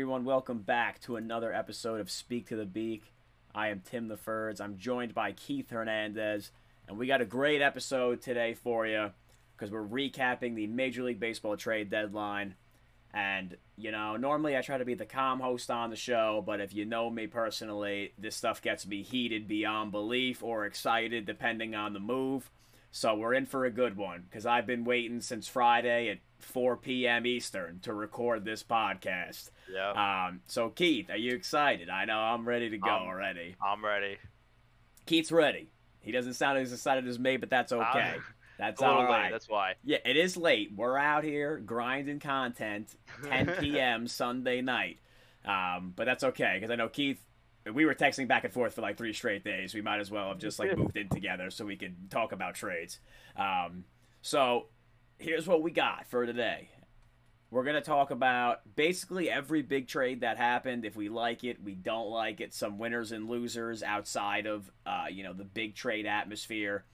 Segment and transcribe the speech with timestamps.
[0.00, 3.12] Everyone, welcome back to another episode of Speak to the Beak.
[3.54, 4.58] I am Tim the Furds.
[4.58, 6.52] I'm joined by Keith Hernandez,
[6.88, 9.10] and we got a great episode today for you
[9.54, 12.54] because we're recapping the Major League Baseball trade deadline.
[13.12, 16.62] And, you know, normally I try to be the calm host on the show, but
[16.62, 21.74] if you know me personally, this stuff gets me heated beyond belief or excited depending
[21.74, 22.50] on the move.
[22.90, 26.78] So we're in for a good one because I've been waiting since Friday at 4
[26.78, 27.26] p.m.
[27.26, 29.50] Eastern to record this podcast.
[29.72, 30.26] Yeah.
[30.28, 31.88] Um, so Keith, are you excited?
[31.88, 33.54] I know I'm ready to go Um, already.
[33.64, 34.18] I'm ready.
[35.06, 35.70] Keith's ready.
[36.00, 38.14] He doesn't sound as excited as me, but that's okay.
[38.16, 38.22] I'm
[38.58, 39.22] That's all right.
[39.24, 39.32] late.
[39.32, 39.74] That's why.
[39.82, 40.70] Yeah, it is late.
[40.76, 42.94] We're out here grinding content,
[43.24, 44.06] 10 p.m.
[44.06, 44.98] Sunday night.
[45.46, 47.18] Um, but that's okay because I know Keith.
[47.72, 49.72] We were texting back and forth for like three straight days.
[49.72, 52.54] We might as well have just like moved in together so we could talk about
[52.54, 52.98] trades.
[53.36, 53.84] Um,
[54.20, 54.66] so
[55.18, 56.68] here's what we got for today.
[57.50, 60.84] We're gonna talk about basically every big trade that happened.
[60.84, 62.54] If we like it, we don't like it.
[62.54, 66.84] Some winners and losers outside of uh, you know the big trade atmosphere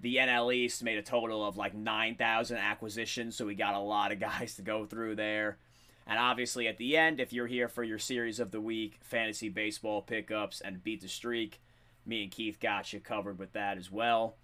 [0.00, 4.12] the NL East made a total of like 9,000 acquisitions, so we got a lot
[4.12, 5.58] of guys to go through there.
[6.06, 9.48] And obviously, at the end, if you're here for your series of the week, fantasy
[9.48, 11.60] baseball pickups, and beat the streak,
[12.04, 14.36] me and Keith got you covered with that as well.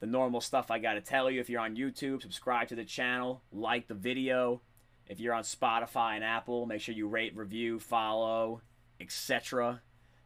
[0.00, 2.84] The normal stuff I got to tell you if you're on YouTube, subscribe to the
[2.84, 4.60] channel, like the video.
[5.08, 8.60] If you're on Spotify and Apple, make sure you rate, review, follow,
[9.00, 9.82] etc.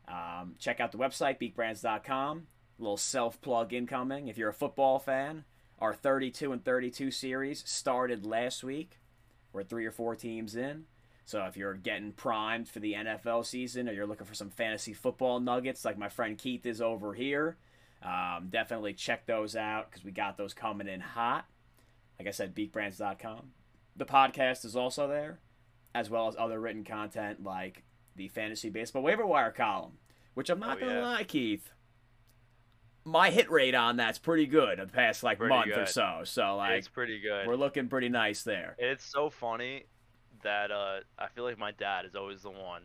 [0.08, 2.46] Um, check out the website, beakbrands.com
[2.82, 4.28] little self plug incoming.
[4.28, 5.44] If you're a football fan,
[5.78, 8.98] our 32 and 32 series started last week.
[9.52, 10.84] We're three or four teams in.
[11.24, 14.92] So if you're getting primed for the NFL season or you're looking for some fantasy
[14.92, 17.56] football nuggets like my friend Keith is over here,
[18.02, 21.46] um, definitely check those out because we got those coming in hot.
[22.18, 23.50] Like I said, beakbrands.com.
[23.96, 25.38] The podcast is also there,
[25.94, 27.84] as well as other written content like
[28.16, 29.98] the fantasy baseball waiver wire column,
[30.34, 31.02] which I'm not Oh, to yeah.
[31.02, 31.72] lie, Keith
[33.04, 36.20] my hit rate on that's pretty good in the past like Pretty month or so.
[36.24, 37.46] So like it's pretty good.
[37.48, 38.76] we're looking pretty nice there.
[38.78, 39.86] It's so funny
[40.44, 42.82] that uh, I feel like my dad is always the one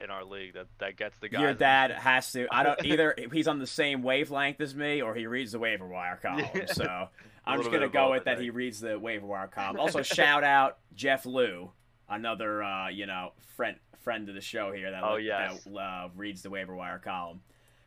[0.00, 1.40] in our league that, that gets the guys.
[1.40, 2.46] Your dad has to.
[2.50, 3.14] I don't either.
[3.32, 6.44] He's on the same wavelength as me, or he reads the waiver wire column.
[6.54, 6.66] Yeah.
[6.66, 7.08] So
[7.46, 8.40] I'm just gonna go with that.
[8.40, 9.78] He reads the waiver wire column.
[9.78, 11.70] Also, shout out Jeff Liu,
[12.08, 15.64] another uh, you know friend friend of the show here that, Oh, yes.
[15.64, 17.40] that uh, reads the waiver wire column.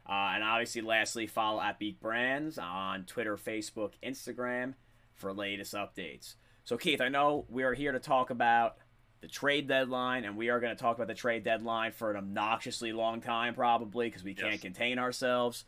[0.05, 4.73] Uh, and obviously, lastly, follow at Beak Brands on Twitter, Facebook, Instagram
[5.15, 6.35] for latest updates.
[6.65, 8.75] So, Keith, I know we are here to talk about
[9.22, 12.18] the trade deadline, and we are going to talk about the trade deadline for an
[12.18, 14.62] obnoxiously long time, probably, because we can't Yes.
[14.62, 15.66] contain ourselves.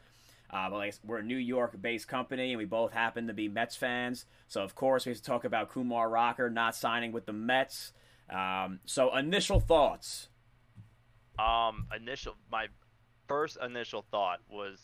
[0.50, 3.76] Uh, but like, we're a New York-based company, and we both happen to be Mets
[3.76, 4.26] fans.
[4.48, 7.94] So, of course, we have to talk about Kumar Rocker not signing with the Mets.
[8.30, 10.30] Um, so, initial thoughts.
[11.40, 12.68] Um, initial my
[13.28, 14.80] first initial thought was,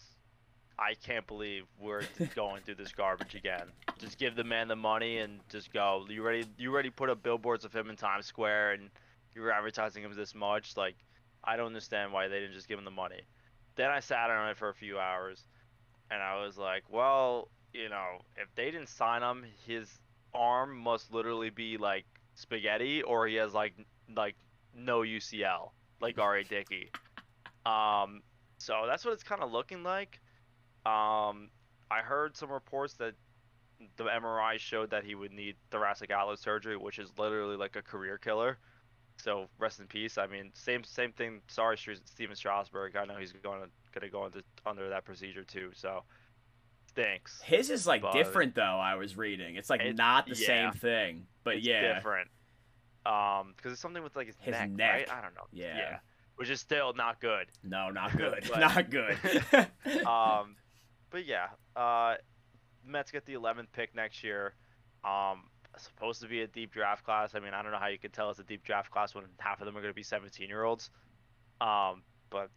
[0.79, 2.03] I can't believe we're
[2.35, 3.67] going through this garbage again.
[3.97, 6.05] Just give the man the money and just go.
[6.07, 6.45] You ready?
[6.57, 8.89] You already put up billboards of him in Times Square and
[9.37, 10.75] you were advertising him this much.
[10.75, 10.95] Like,
[11.43, 13.21] I don't understand why they didn't just give him the money.
[13.75, 15.45] Then I sat on it for a few hours,
[16.09, 19.87] and I was like, well, you know, if they didn't sign him, his
[20.33, 23.73] arm must literally be like spaghetti, or he has like
[24.15, 24.35] like
[24.75, 25.69] no UCL,
[26.01, 26.43] like R.A.
[26.43, 26.91] Dickey.
[27.65, 28.21] Um,
[28.59, 30.21] so that's what it's kind of looking like.
[30.87, 31.49] Um,
[31.91, 33.13] I heard some reports that
[33.97, 37.81] the MRI showed that he would need thoracic outlet surgery, which is literally like a
[37.81, 38.57] career killer.
[39.17, 40.17] So rest in peace.
[40.17, 41.41] I mean, same same thing.
[41.47, 42.95] Sorry, Stephen Strasburg.
[42.95, 45.71] I know he's going to gonna go into under that procedure too.
[45.73, 46.03] So
[46.87, 47.41] stinks.
[47.41, 48.61] His is like But- different though.
[48.79, 49.55] I was reading.
[49.55, 50.47] It's like It- not the yeah.
[50.47, 52.29] same thing, but it's yeah, different.
[53.05, 54.91] Um, because it's something with like his, His neck, neck.
[54.93, 55.11] right?
[55.11, 55.47] I don't know.
[55.51, 55.99] Yeah.
[56.35, 57.47] Which is still not good.
[57.63, 59.17] no, not good, But- not good.
[60.05, 60.55] um,
[61.09, 62.15] but yeah, uh,
[62.85, 64.53] Mets get the 11th pick next year.
[65.03, 65.43] Um,
[65.77, 67.35] supposed to be a deep draft class.
[67.35, 69.25] I mean, I don't know how you can tell it's a deep draft class when
[69.39, 70.89] half of them are going to be 17 year olds.
[71.61, 72.49] Um, but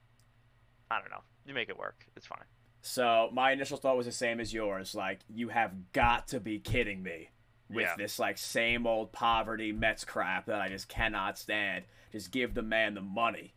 [0.91, 1.23] I don't know.
[1.47, 2.07] You make it work.
[2.17, 2.45] It's fine.
[2.83, 4.95] So my initial thought was the same as yours.
[4.95, 7.29] Like, you have got to be kidding me
[7.69, 7.95] with Yeah.
[7.99, 11.85] this like same old poverty Mets crap that I just cannot stand.
[12.11, 13.55] Just give the man the money.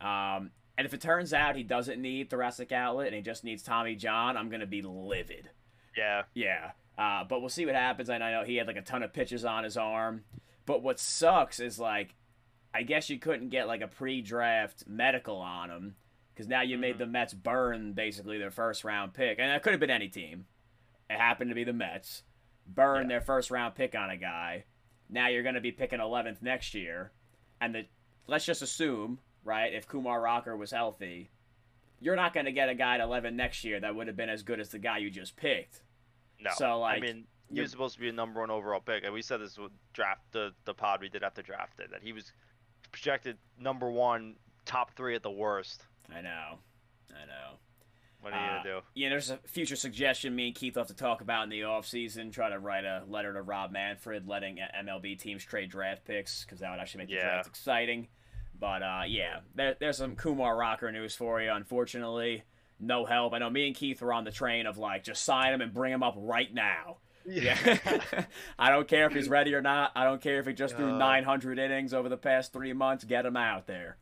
[0.00, 3.62] Um, and if it turns out he doesn't need thoracic outlet and he just needs
[3.62, 5.50] Tommy John, I'm gonna be livid.
[5.96, 6.22] Yeah.
[6.34, 6.72] Yeah.
[6.98, 8.08] Uh, but we'll see what happens.
[8.08, 10.24] And I know he had like a ton of pitches on his arm.
[10.66, 12.14] But what sucks is like,
[12.72, 15.96] I guess you couldn't get like a pre-draft medical on him
[16.34, 16.98] because now you made Mhm.
[16.98, 20.46] the Mets burn basically their first round pick, and it could have been any team.
[21.08, 22.22] It happened to be the Mets.
[22.66, 23.08] Burn Yeah.
[23.08, 24.64] their first round pick on a guy.
[25.08, 27.12] Now you're going to be picking 11th next year,
[27.60, 27.86] and the
[28.26, 31.30] let's just assume, right, if Kumar Rocker was healthy,
[32.00, 34.28] you're not going to get a guy at 11 next year that would have been
[34.28, 35.82] as good as the guy you just picked.
[36.40, 36.50] No.
[36.56, 39.12] So, like, I mean, he was supposed to be a number one overall pick, and
[39.12, 42.32] we said this with draft the the pod we did after draft that he was
[42.90, 45.84] projected number one, top three at the worst.
[46.14, 46.58] I know,
[47.10, 47.58] I know.
[48.20, 48.86] What are you Uh, gonna do?
[48.94, 52.32] Yeah, there's a future suggestion me and Keith have to talk about in the offseason.
[52.32, 56.60] Try to write a letter to Rob Manfred letting MLB teams trade draft picks because
[56.60, 57.30] that would actually make the Yeah.
[57.34, 58.08] draft exciting.
[58.58, 61.50] But uh, yeah, there, there's some Kumar Rocker news for you.
[61.52, 62.44] Unfortunately,
[62.80, 63.32] no help.
[63.34, 65.72] I know me and Keith were on the train of like just sign him and
[65.74, 66.98] bring him up right now.
[67.26, 67.56] Yeah.
[68.58, 69.92] I don't care if he's ready or not.
[69.96, 70.98] I don't care if he just threw Uh.
[70.98, 73.04] 900 innings over the past three months.
[73.04, 73.96] Get him out there.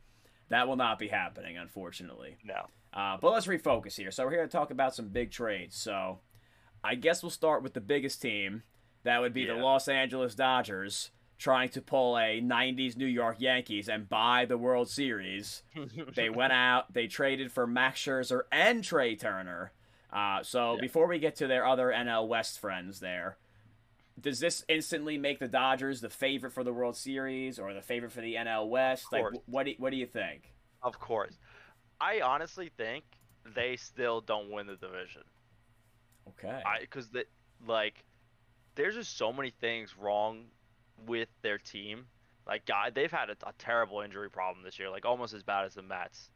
[0.49, 2.37] That will not be happening, unfortunately.
[2.43, 2.67] no.
[2.93, 4.11] Uh, but let's refocus here.
[4.11, 5.75] So we're here to talk about some big trades.
[5.75, 6.19] So
[6.83, 8.61] I guess we'll start with the biggest team.
[9.03, 13.89] That would be the Los Angeles Dodgers trying to pull a 90s New York Yankees
[13.89, 15.63] and buy the World Series.
[16.15, 19.71] They went out, they traded for Max Scherzer and Trea Turner.
[20.11, 20.81] Uh, so Yeah.
[20.81, 23.37] before we get to their other NL West friends there,
[24.19, 28.11] does this instantly make the Dodgers the favorite for the World Series or the favorite
[28.11, 29.11] for the NL West?
[29.11, 30.53] Like, what do, what do you think?
[30.83, 31.37] Of course.
[31.99, 33.03] I honestly think
[33.55, 35.23] they still don't win the division.
[36.29, 36.61] Okay.
[36.79, 37.09] Because
[37.65, 38.03] like,
[38.75, 40.45] there's just so many things wrong
[41.07, 42.05] with their team.
[42.45, 45.65] Like, God, they've had a, a terrible injury problem this year, like almost as bad
[45.65, 46.29] as the Mets.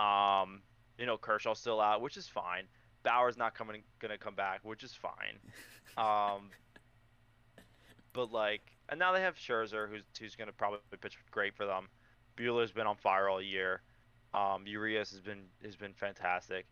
[0.00, 0.62] Um,
[0.98, 2.64] you know, Kershaw's still out, which is fine.
[3.02, 5.38] Bauer's not coming, gonna come back, which is fine.
[5.96, 6.50] Um,
[8.12, 11.88] but like, and now they have Scherzer, who's who's gonna probably pitch great for them.
[12.36, 13.82] Buehler's been on fire all year.
[14.32, 16.66] Um, Urias has been has been fantastic.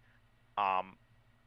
[0.59, 0.97] Um,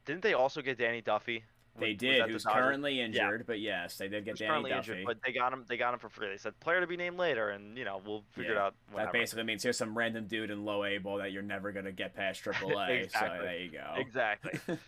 [0.06, 1.44] didn't they also get Danny Duffy?
[1.78, 2.22] They Was- was did.
[2.24, 4.92] the Who's currently injured, but yes, they did get Danny currently Duffy.
[4.92, 5.64] injured, but they got him.
[5.68, 6.28] They got him for free.
[6.28, 8.74] They said player to be named later, and you know we'll figure it out.
[8.90, 9.12] Whenever.
[9.12, 11.92] that basically means here's some random dude in low A ball that you're never gonna
[11.92, 13.04] get past AAA.
[13.04, 13.38] Exactly.
[13.38, 13.94] So there you go.
[13.96, 14.60] Exactly.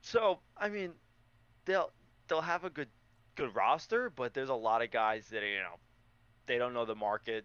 [0.00, 0.92] So I mean,
[1.64, 1.90] they'll
[2.28, 2.88] they'll have a good
[3.34, 5.76] good roster, but there's a lot of guys that you know
[6.46, 7.44] they don't know the market.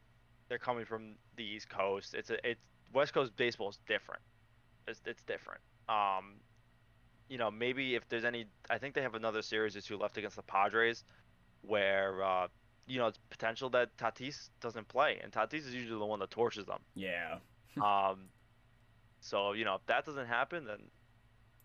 [0.49, 2.13] They're coming from the East Coast.
[2.13, 2.61] It's a it's
[2.93, 4.21] West Coast baseball is different.
[4.87, 5.61] It's it's different.
[5.89, 6.35] Um,
[7.29, 10.17] you know maybe if there's any, I think they have another series or two left
[10.17, 11.03] against the Padres,
[11.61, 12.47] where uh,
[12.87, 16.31] you know it's potential that Tatis doesn't play, and Tatis is usually the one that
[16.31, 16.79] torches them.
[16.95, 17.37] yeah.
[17.81, 18.25] Um,
[19.19, 20.77] so you know if that doesn't happen, then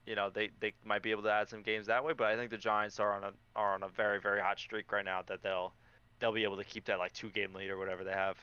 [0.06, 2.14] you know they, they might be able to add some games that way.
[2.14, 4.90] But I think the Giants are on a are on a very very hot streak
[4.90, 5.74] right now that they'll
[6.18, 8.38] they'll be able to keep that like two game lead or whatever they have.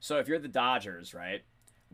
[0.00, 1.42] So if you're the Dodgers, right?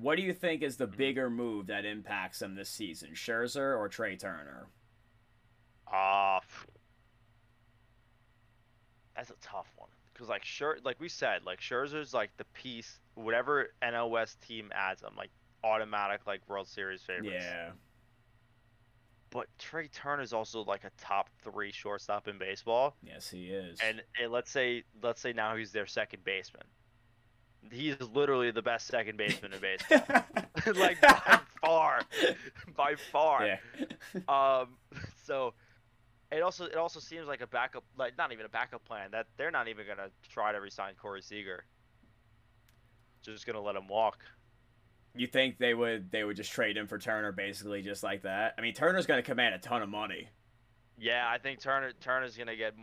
[0.01, 3.89] What do you think is the bigger move that impacts them this season, Scherzer or
[3.89, 4.69] Trea Turner?
[5.93, 6.41] Ah,
[9.17, 13.01] that's a tough one because like Scher like we said like Scherzer's like the piece
[13.15, 15.31] whatever NL West team adds them like
[15.65, 17.45] automatic like World Series favorites.
[17.45, 17.71] Yeah.
[19.31, 22.95] But Trea Turner is also like a top three shortstop in baseball.
[23.03, 23.79] Yes, he is.
[23.81, 26.65] and, and let's say let's say now he's their second baseman.
[27.71, 30.03] He is literally the best second baseman in baseball,
[30.75, 32.01] like by far,
[32.77, 33.47] by far.
[33.47, 33.59] yeah.
[34.29, 34.77] Um,
[35.25, 35.55] so
[36.31, 39.11] it also it also seems like a backup, like not even a backup plan.
[39.11, 41.65] That they're not even gonna try to resign Corey Seager.
[43.23, 44.21] Just gonna let him walk.
[45.15, 48.55] You think they would they would just trade him for Turner basically just like that?
[48.57, 50.29] I mean, Turner's going to command a ton of money.
[50.97, 52.75] Yeah, I think Turner Turner's gonna get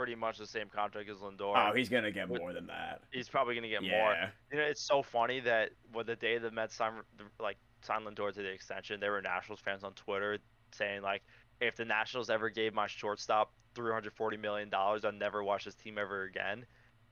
[0.00, 1.52] pretty much the same contract as Lindor.
[1.54, 3.02] Oh, he's going to get more than that.
[3.12, 3.90] he's probably gonna get more.
[3.90, 4.30] Yeah.
[4.50, 6.94] You know, it's so funny that when the day the Mets signed
[7.38, 10.38] like signed Lindor to the extension, there were Nationals fans on Twitter
[10.72, 11.22] saying like,
[11.60, 15.66] if the Nationals ever gave my shortstop three hundred forty million dollars, I'd never watch
[15.66, 16.64] this team ever again.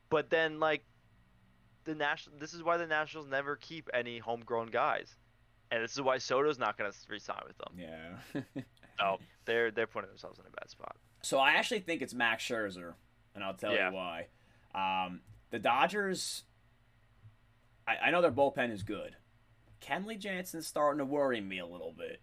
[0.08, 0.82] But then like,
[1.84, 5.14] the national this is why the Nationals never keep any homegrown guys,
[5.70, 7.74] and this is why Soto's not gonna resign with them.
[7.76, 8.62] Yeah.
[9.00, 10.96] So they're they're putting themselves in a bad spot.
[11.22, 12.94] So I actually think it's Max Scherzer,
[13.34, 13.90] and I'll tell Yeah.
[13.90, 14.26] you why.
[14.74, 15.20] Um,
[15.50, 16.44] the Dodgers,
[17.86, 19.16] I, I know their bullpen is good.
[19.80, 22.20] Kenley Jansen's starting to worry me a little bit.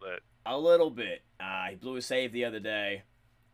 [0.00, 1.22] But A little bit.
[1.38, 3.02] Uh, he blew a save the other day.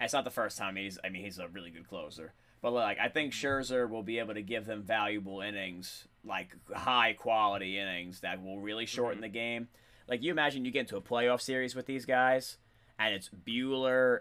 [0.00, 0.98] It's not the first time he's.
[1.04, 2.32] I mean, he's a really good closer.
[2.62, 7.12] But like, I think Scherzer will be able to give them valuable innings, like high
[7.12, 9.22] quality innings that will really shorten Mhm.
[9.22, 9.68] the game.
[10.08, 12.56] Like you imagine you get into a playoff series with these guys,
[12.98, 14.20] and it's Buehler,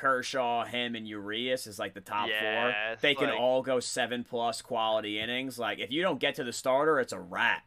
[0.00, 2.96] Kershaw, him, and Urias is like the top Yeah, four.
[3.02, 5.58] They can like- all go seven plus quality innings.
[5.58, 7.62] Like if you don't get to the starter, it's a rat.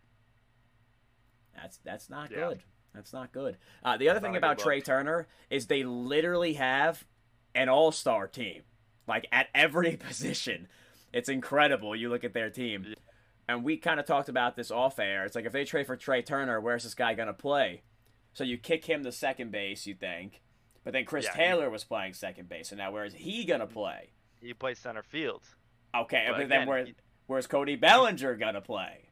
[1.55, 2.37] That's that's not Yeah.
[2.37, 2.63] good.
[2.93, 3.57] That's not good.
[3.83, 4.85] Uh, the other Not thing about Trea look.
[4.85, 7.05] Turner is they literally have
[7.55, 8.63] an all star team,
[9.07, 10.67] like at every position.
[11.11, 11.95] It's incredible.
[11.95, 12.95] You look at their team.
[13.47, 15.25] and we kind of talked about this off air.
[15.25, 17.83] It's like if they trade for Trea Turner, where's this guy gonna play?
[18.33, 20.41] So you kick him to second base, you think,
[20.83, 23.67] but then Chris Yeah, he- Taylor was playing second base, so now where's he gonna
[23.67, 24.11] play?
[24.41, 25.43] He plays center field.
[25.95, 26.95] Okay, But but, then where, he-
[27.27, 29.09] where's Cody Bellinger gonna play?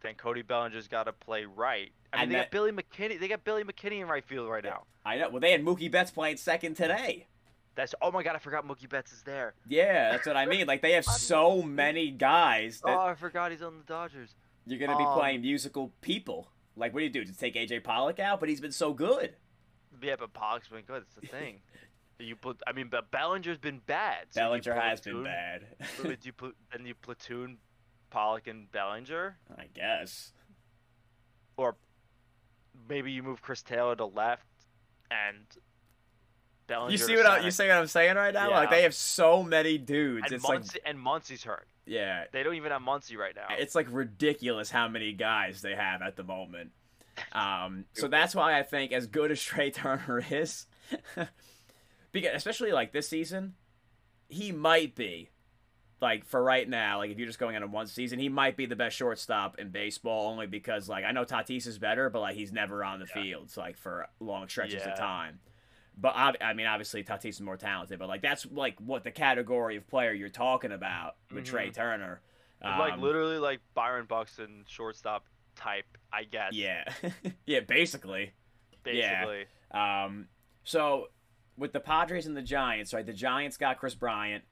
[0.00, 1.92] Then Cody Bellinger's got to play right.
[2.12, 3.20] I mean, And they that- got Billy McKinney.
[3.20, 4.84] They got Billy McKinney in right field right now.
[5.04, 5.28] I know.
[5.28, 7.26] Well, they had Mookie Betts playing second today.
[7.74, 9.54] That's oh my god, I forgot Mookie Betts is there.
[9.68, 10.66] Yeah, that's what I mean.
[10.66, 14.34] Like they have so many guys that Oh, I forgot he's on the Dodgers.
[14.66, 16.50] you're gonna be um, playing musical people.
[16.76, 17.24] Like, what do you do?
[17.24, 18.40] Just take AJ Pollock out?
[18.40, 19.34] But he's been so good.
[20.02, 21.02] Yeah, but Pollock's been good.
[21.02, 21.60] It's the thing.
[22.18, 22.60] you put.
[22.66, 24.26] I mean, but Bellinger's been bad.
[24.30, 25.64] So Bellinger has been bad.
[26.04, 27.58] Would you put then you platoon
[28.10, 30.32] Pollock and Bellinger, I guess.
[31.56, 31.76] or
[32.88, 34.46] maybe you move Chris Taylor to left
[35.10, 35.38] and
[36.66, 36.92] Bellinger.
[36.92, 38.50] You see what I, you see what I'm saying right now?
[38.50, 40.24] Like they have so many dudes.
[40.26, 41.66] And it's like and Muncy's hurt.
[41.86, 43.48] yeah, They don't even have Muncy right now.
[43.58, 46.70] it's like ridiculous how many guys they have at the moment.
[47.32, 50.66] Um, so that's why I think as good as Trea Turner is,
[52.12, 53.54] because especially like this season,
[54.28, 55.30] he might be
[56.00, 56.98] like for right now.
[56.98, 59.58] Like if you're just going on a one season, he might be the best shortstop
[59.58, 60.28] in baseball.
[60.30, 63.22] Only because like I know Tatis is better, but like he's never on the Yeah.
[63.22, 64.92] fields like for long stretches Yeah.
[64.92, 65.40] of time.
[65.96, 69.76] But I mean, obviously Tatis is more talented, but like that's like what the category
[69.76, 71.74] of player you're talking about with Trea Mhm.
[71.74, 72.20] Turner.
[72.62, 75.26] like Um, literally like Byron Buxton shortstop
[75.60, 76.52] type, I guess.
[76.52, 76.84] Yeah,
[77.46, 78.32] yeah, basically.
[78.86, 79.24] yeah.
[79.24, 79.44] Basically.
[79.72, 80.26] Um,
[80.64, 81.06] so
[81.56, 83.04] with the Padres and the Giants, right?
[83.06, 84.44] The Giants got Kris Bryant,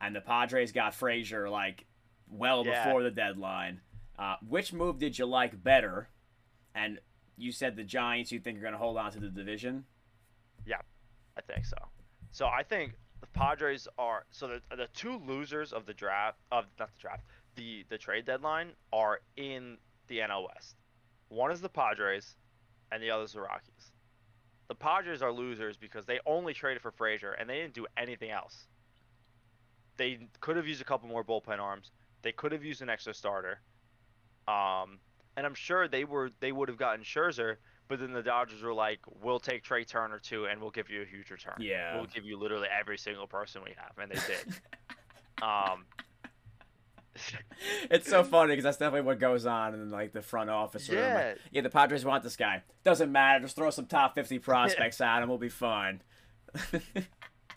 [0.00, 1.84] and the Padres got Frazier like
[2.30, 2.84] well Yeah.
[2.84, 3.80] before the deadline.
[4.18, 6.08] Uh, which move did you like better?
[6.74, 6.98] And
[7.36, 8.32] you said the Giants.
[8.32, 9.84] You think are going to hold on to the division?
[10.66, 10.80] Yeah,
[11.36, 11.76] I think so.
[12.30, 16.64] So I think the Padres are so the the two losers of the draft of
[16.78, 17.22] not the draft
[17.56, 19.78] the the trade deadline are in
[20.08, 20.76] the NL West.
[21.28, 22.36] One is the Padres,
[22.90, 23.92] and the other is the Rockies.
[24.68, 28.30] The Padres are losers because they only traded for Frazier and they didn't do anything
[28.30, 28.66] else.
[29.96, 31.90] They could have used a couple more bullpen arms.
[32.22, 33.60] They could have used an extra starter.
[34.46, 34.98] Um,
[35.36, 37.56] and I'm sure they were they would have gotten Scherzer,
[37.88, 41.02] but then the Dodgers were like, "We'll take Trea Turner too, and we'll give you
[41.02, 41.56] a huge return.
[41.60, 41.96] Yeah.
[41.96, 44.54] We'll give you literally every single person we have," and they did.
[45.42, 45.84] um,
[47.90, 50.88] it's so funny because that's definitely what goes on in like the front office.
[50.88, 50.98] room.
[51.00, 52.62] Like, yeah, yeah, the Padres want this guy.
[52.84, 53.44] Doesn't matter.
[53.44, 55.28] Just throw some top fifty prospects at him.
[55.28, 56.02] We'll be fine.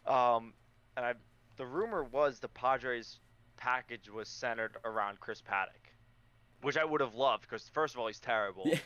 [0.06, 0.54] um,
[0.98, 1.14] and I,
[1.58, 3.20] the rumor was the Padres
[3.58, 5.94] package was centered around Chris Paddack,
[6.62, 8.78] which I would have loved because first of all he's terrible, Yeah.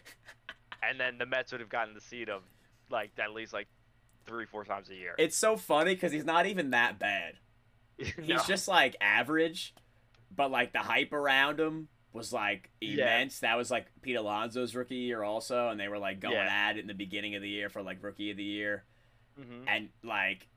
[0.83, 2.43] and then the Mets would have gotten the see of
[2.89, 3.67] like at least like
[4.25, 5.15] three four times a year.
[5.17, 7.35] It's so funny because he's not even that bad.
[7.97, 9.73] He's just like average,
[10.35, 13.03] but like the hype around him was like Yeah.
[13.03, 13.39] immense.
[13.39, 16.69] That was like Pete Alonso's rookie year also, and they were like going Yeah.
[16.69, 18.85] at it in the beginning of the year for like rookie of the year,
[19.39, 19.65] Mhm.
[19.67, 20.47] and like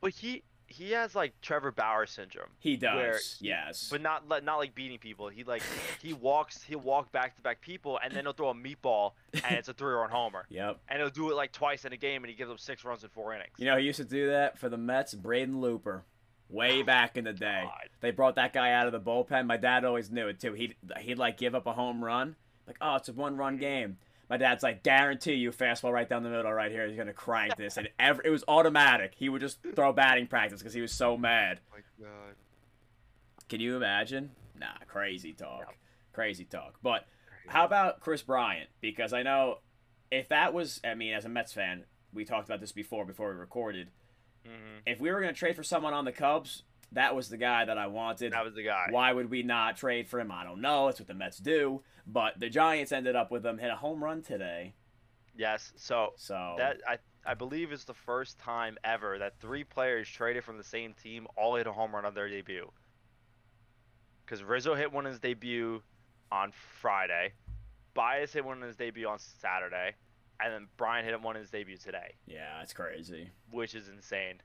[0.00, 2.48] But he he has like Trevor Bauer syndrome.
[2.58, 5.28] he does, Where- yes, but not not like beating people.
[5.28, 5.62] He like
[6.00, 9.12] he walks he'll walk back to back people and then he'll throw a meatball
[9.44, 10.46] and it's a three run homer.
[10.50, 10.80] yep.
[10.88, 13.04] And he'll do it like twice in a game and he gives up six runs
[13.04, 13.52] in four innings.
[13.58, 15.12] You know, he used to do that for the Mets.
[15.14, 16.04] Braden Looper,
[16.52, 17.62] way Oh, back in the day.
[17.64, 17.88] God.
[18.00, 19.46] They brought that guy out of the bullpen.
[19.46, 20.52] My dad always knew it too.
[20.52, 23.98] He'd he'd like give up a home run, like oh it's a one run game.
[24.30, 26.86] My dad's like guarantee you fastball right down the middle right here.
[26.86, 29.12] He's gonna crank this, and ever it was automatic.
[29.16, 31.60] He would just throw batting practice because he was so oh mad.
[31.70, 32.34] my God.
[33.48, 34.30] Can you imagine?
[34.58, 35.74] Nah, crazy talk, Yep.
[36.12, 36.78] crazy talk.
[36.82, 37.06] But
[37.46, 38.70] how about Kris Bryant?
[38.80, 39.58] Because I know
[40.10, 43.30] if that was, I mean, as a Mets fan, we talked about this before before
[43.30, 43.88] we recorded.
[44.46, 47.64] Hmm If we were gonna trade for someone on the Cubs, that was the guy
[47.64, 48.32] that I wanted.
[48.32, 48.86] That was the guy.
[48.90, 50.30] Why would we not trade for him?
[50.30, 50.88] I don't know.
[50.88, 51.82] It's what the Mets do.
[52.06, 53.58] But the Giants ended up with him.
[53.58, 54.74] Hit a home run today.
[55.36, 55.72] Yes.
[55.76, 60.44] So So that I I believe is the first time ever that three players traded
[60.44, 62.70] from the same team all hit a home run on their debut.
[64.24, 65.82] Because Rizzo hit one in his debut
[66.30, 67.32] on Friday,
[67.94, 69.94] Baez hit one in his debut on Saturday,
[70.44, 73.30] and then Brian hit him one in his debut today, yeah, it's crazy.
[73.50, 74.40] which is insane.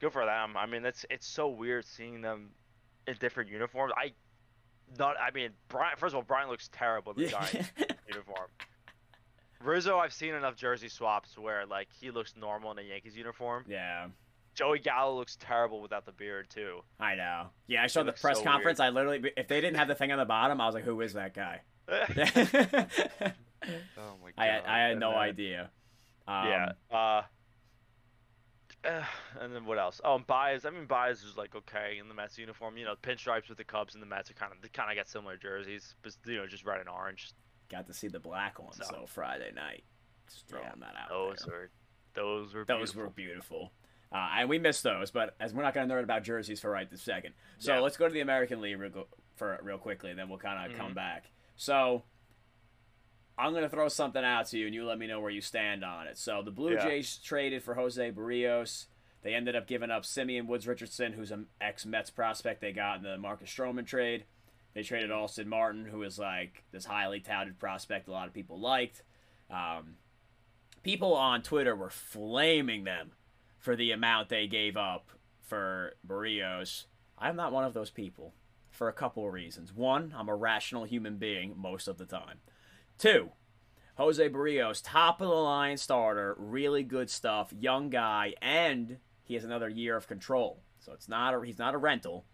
[0.00, 0.56] Good for them.
[0.56, 2.50] I mean, that's it's so weird seeing them
[3.06, 3.92] in different uniforms.
[3.96, 4.12] I
[4.98, 5.16] not.
[5.20, 5.96] I mean, Brian.
[5.96, 7.72] First of all, Brian looks terrible in the Giants
[8.08, 8.48] uniform.
[9.60, 13.64] Rizzo, I've seen enough jersey swaps where like he looks normal in a Yankees uniform.
[13.68, 14.06] yeah,
[14.54, 16.80] Joey Gallo looks terrible without the beard too.
[17.00, 17.46] I know.
[17.66, 18.78] Yeah, I saw It the press so conference.
[18.78, 21.00] I literally, if they didn't have the thing on the bottom, I was like, "Who
[21.00, 21.62] is that guy?"
[23.64, 24.38] oh my god.
[24.38, 25.70] I had, I had And no then- idea.
[26.26, 26.68] Um, yeah.
[26.90, 27.22] Uh,
[28.84, 29.02] uh,
[29.40, 30.00] and then what else?
[30.04, 30.64] Oh, and Baez.
[30.64, 32.76] I mean, Baez is like okay in the Mets uniform.
[32.76, 34.96] You know, pinstripes with the Cubs and the Mets are kind of they kind of
[34.96, 37.32] got similar jerseys, but you know, just red and orange.
[37.70, 39.84] Got to see the black ones So- though Friday night.
[40.30, 41.54] Just throwing Yeah, that out Those there.
[41.56, 41.70] were
[42.14, 43.02] those were Those beautiful.
[43.02, 43.72] were beautiful.
[44.12, 46.70] Uh, and we missed those, but as we're not going to nerd about jerseys for
[46.70, 47.34] right this second.
[47.58, 47.80] So Yeah.
[47.80, 50.78] let's go to the American League real, for real quickly, and then we'll kind of
[50.78, 50.96] come Mhm.
[50.96, 51.30] back.
[51.56, 52.04] So
[53.38, 55.40] I'm going to throw something out to you, and you let me know where you
[55.40, 56.18] stand on it.
[56.18, 56.84] So the Blue Yeah.
[56.84, 58.86] Jays traded for Jose Berrios.
[59.22, 62.98] They ended up giving up Simeon Woods Richardson, who's an ex Mets prospect they got
[62.98, 64.24] in the Marcus Stroman trade.
[64.74, 68.60] They traded Austin Martin, who is like this highly touted prospect a lot of people
[68.60, 69.02] liked.
[69.50, 69.96] Um,
[70.82, 73.12] people on Twitter were flaming them
[73.58, 75.10] for the amount they gave up
[75.42, 76.84] for Berrios.
[77.16, 78.34] I'm not one of those people
[78.70, 79.74] for a couple of reasons.
[79.74, 82.38] One, I'm a rational human being most of the time.
[82.98, 83.30] Two,
[83.94, 89.44] Jose Berrios, top of the line starter, really good stuff, young guy, and he has
[89.44, 90.62] another year of control.
[90.80, 92.24] So it's not a, he's not a rental.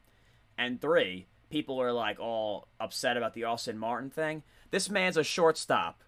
[0.56, 4.42] And three, people are like all upset about the Austin Martin thing.
[4.71, 6.02] This man's a shortstop.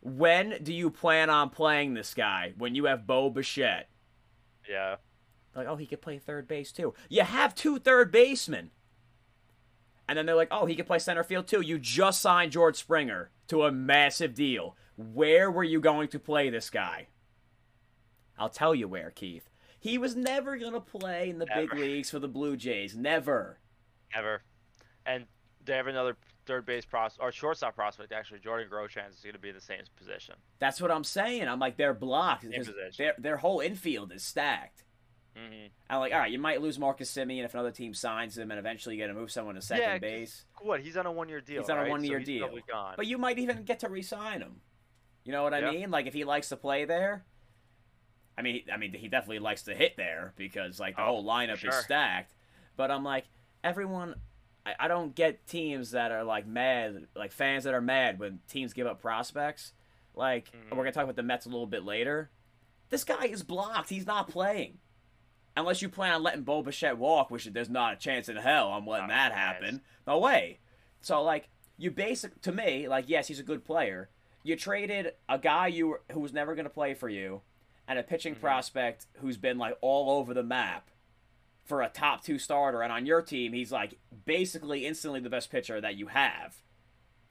[0.00, 2.52] When do you plan on playing this guy?
[2.56, 3.88] When you have Bo Bichette?
[4.68, 4.96] Yeah.
[5.54, 6.94] Like, oh, he could play third base too.
[7.08, 8.70] You have two third basemen.
[10.08, 11.60] And then they're like, oh, he could play center field too.
[11.60, 14.76] You just signed George Springer to a massive deal.
[14.96, 17.08] Where were you going to play this guy?
[18.38, 19.48] I'll tell you where, Keith.
[19.78, 22.96] He was never going to play in the big leagues for the Blue Jays.
[22.96, 23.58] Never.
[24.14, 24.42] Ever.
[25.04, 25.26] And
[25.64, 28.38] they have another third base prospect or shortstop prospect actually.
[28.38, 30.36] Jordan Groshans is going to be in the same position.
[30.60, 31.48] That's what I'm saying.
[31.48, 32.46] I'm like, they're blocked.
[32.96, 34.84] Their, their whole infield is stacked.
[35.36, 35.66] Mm-hmm.
[35.90, 38.58] I'm like, all right, you might lose Marcus Semien if another team signs him, and
[38.58, 40.44] eventually you got to move someone to second Yeah, base.
[40.62, 40.80] What?
[40.80, 41.60] He's on a one-year deal.
[41.62, 41.86] He's on a right?
[41.88, 42.46] So one-year he's deal.
[42.46, 42.94] probably gone.
[42.96, 44.60] But you might even get to re-sign him.
[45.24, 45.70] You know what I Yeah.
[45.72, 45.90] mean?
[45.90, 47.24] Like if he likes to play there.
[48.38, 51.24] I mean, I mean, he definitely likes to hit there because like the Oh, whole
[51.24, 51.82] lineup for is sure.
[51.82, 52.32] stacked.
[52.76, 53.24] But I'm like,
[53.64, 54.14] everyone,
[54.64, 58.40] I, I don't get teams that are like mad, like fans that are mad when
[58.48, 59.72] teams give up prospects.
[60.14, 60.70] Like Mhm.
[60.70, 62.30] we're gonna talk about the Mets a little bit later.
[62.88, 63.88] This guy is blocked.
[63.88, 64.78] He's not playing.
[65.56, 68.72] Unless you plan on letting Bo Bichette walk, which there's not a chance in hell
[68.72, 69.80] I'm letting Not that happen.
[70.06, 70.58] No way.
[71.00, 74.10] So like you basic to me, like yes, he's a good player.
[74.42, 77.40] You traded a guy you were, who was never going to play for you,
[77.88, 78.40] and a pitching Mhm.
[78.40, 80.90] prospect who's been like all over the map
[81.64, 85.50] for a top two starter, and on your team he's like basically instantly the best
[85.50, 86.62] pitcher that you have.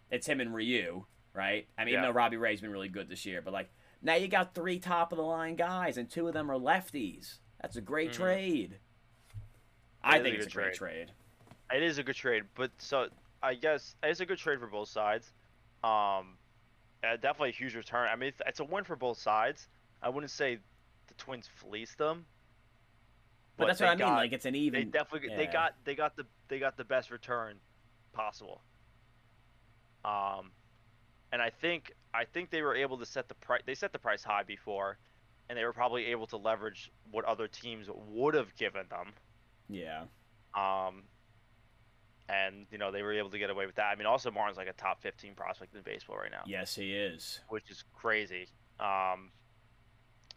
[0.09, 1.67] It's him and Ryu, right?
[1.77, 3.69] I mean, even though Robbie Ray's been really good this year, but like
[4.01, 7.37] now you got three top of the line guys, and two of them are lefties.
[7.65, 8.13] That's a great Mhm.
[8.13, 8.79] trade.
[10.03, 11.07] I is a think it's a good great trade.
[11.07, 11.77] trade.
[11.77, 13.09] It is a good trade, but so
[13.41, 15.33] I guess it's a good trade for both sides.
[15.83, 16.37] Um,
[17.03, 18.07] uh, definitely a huge return.
[18.07, 19.67] I mean, it's, it's a win for both sides.
[20.03, 20.59] I wouldn't say
[21.07, 22.27] the Twins fleeced them,
[23.57, 23.97] But, that's what I mean.
[23.97, 24.81] got- like it's an even.
[24.81, 27.59] they definitely they got they got the they got the best return
[28.13, 28.61] possible.
[30.03, 30.51] Um,
[31.31, 33.63] and I think I think they were able to set the price.
[33.65, 34.99] They set the price high before,
[35.49, 39.13] and they were probably able to leverage what other teams would have given them.
[39.69, 40.03] yeah.
[40.55, 41.03] Um,
[42.27, 43.85] and you know they were able to get away with that.
[43.91, 46.93] I mean, also Martin's like a top 15 prospect in baseball right now, Yes, he
[46.95, 47.39] is.
[47.49, 48.47] which is crazy.
[48.79, 49.31] Um,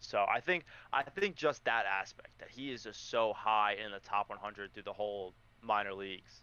[0.00, 3.90] so I think I think just that aspect that he is just so high in
[3.90, 6.42] the top 100 through the whole minor leagues.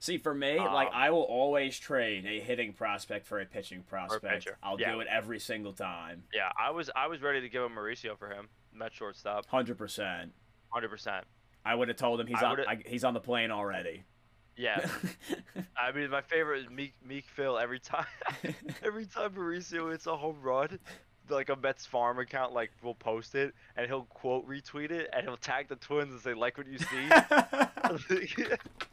[0.00, 3.82] See, for me, like Um, I will always trade a hitting prospect for a pitching
[3.82, 4.24] prospect.
[4.24, 4.56] pitcher.
[4.62, 4.92] I'll Yeah.
[4.92, 6.24] do it every single time.
[6.32, 9.76] Yeah, I was I was ready to give him Mauricio for him, Met shortstop, Hundred
[9.78, 10.32] percent.
[10.70, 10.88] 100.
[10.88, 11.26] percent
[11.66, 12.60] I would have told him he's I on.
[12.66, 14.04] I, he's on the plane already.
[14.56, 14.88] Yeah,
[15.76, 18.06] I mean my favorite is Meek Meek Phil every time.
[18.82, 20.78] Every time Mauricio hits a home run,
[21.28, 25.22] like a Mets farm account like will post it and he'll quote retweet it and
[25.24, 27.08] he'll tag the twins and say like what you see.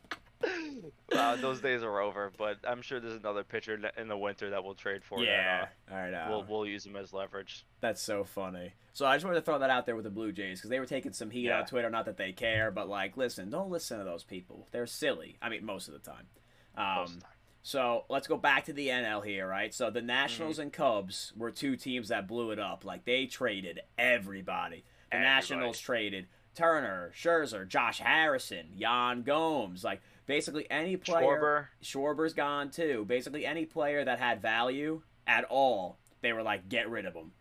[1.11, 2.31] wow, those days are over.
[2.37, 5.19] But I'm sure there's another pitcher in the- winter that we'll trade for.
[5.23, 5.67] yeah.
[5.87, 6.13] That, All right.
[6.13, 7.65] uh, Uh, we'll we'll use him as leverage.
[7.81, 8.73] That's so funny.
[8.93, 10.79] So I just wanted to throw that out there with the Blue Jays because they
[10.79, 11.59] were taking some heat Yeah.
[11.59, 11.89] on Twitter.
[11.89, 14.67] Not that they care, but like, listen, don't listen to those people.
[14.71, 15.37] They're silly.
[15.41, 16.27] I mean, most of the time.
[16.75, 17.31] Most Um, of the time.
[17.63, 19.73] So let's go back to the NL here, right?
[19.73, 20.07] So the Mm-hmm.
[20.07, 22.85] Nationals and Cubs were two teams that blew it up.
[22.85, 24.83] Like they traded everybody.
[25.11, 25.35] The Everybody.
[25.35, 31.25] Nationals traded Turner, Scherzer, Josh Harrison, Yan Gomes, like basically any player.
[31.25, 31.65] Schwarber.
[31.83, 33.05] Schwarber's gone too.
[33.07, 37.31] Basically any player that had value at all, they were like, get rid of them.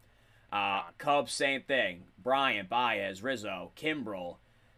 [0.53, 2.05] Uh, Cubs, same thing.
[2.23, 4.37] Bryant, Baez, Rizzo, Kimbrel.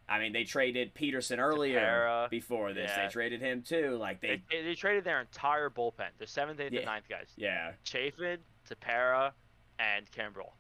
[0.09, 2.31] I mean, they traded Peterson earlier Tepera.
[2.31, 2.90] before this.
[2.94, 3.07] Yeah.
[3.07, 3.97] They traded him too.
[4.01, 6.09] Like they, They, they, they traded their entire bullpen.
[6.16, 6.81] Their seventh, eighth, Yeah.
[6.81, 7.29] and ninth guys.
[7.37, 7.73] yeah.
[7.85, 9.33] Chafin, Tepera,
[9.79, 10.53] and Kimbrel.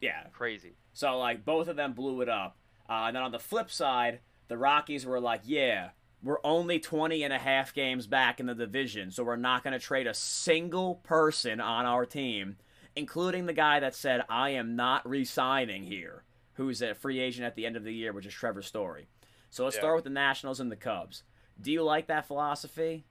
[0.00, 0.24] Yeah.
[0.32, 0.74] Crazy.
[0.92, 2.56] So like both of them blew it up.
[2.88, 5.90] Uh, and then on the flip side, the Rockies were like, yeah,
[6.22, 9.72] we're only 20 and a half games back in the division, so we're not going
[9.72, 12.56] to trade a single person on our team,
[12.94, 16.22] including the guy that said, I am not re signing here,
[16.54, 19.06] who's a free agent at the end of the year, which is Trevor Story.
[19.50, 19.80] So let's Yeah.
[19.82, 21.24] start with the Nationals and the Cubs.
[21.60, 23.04] Do you like that philosophy?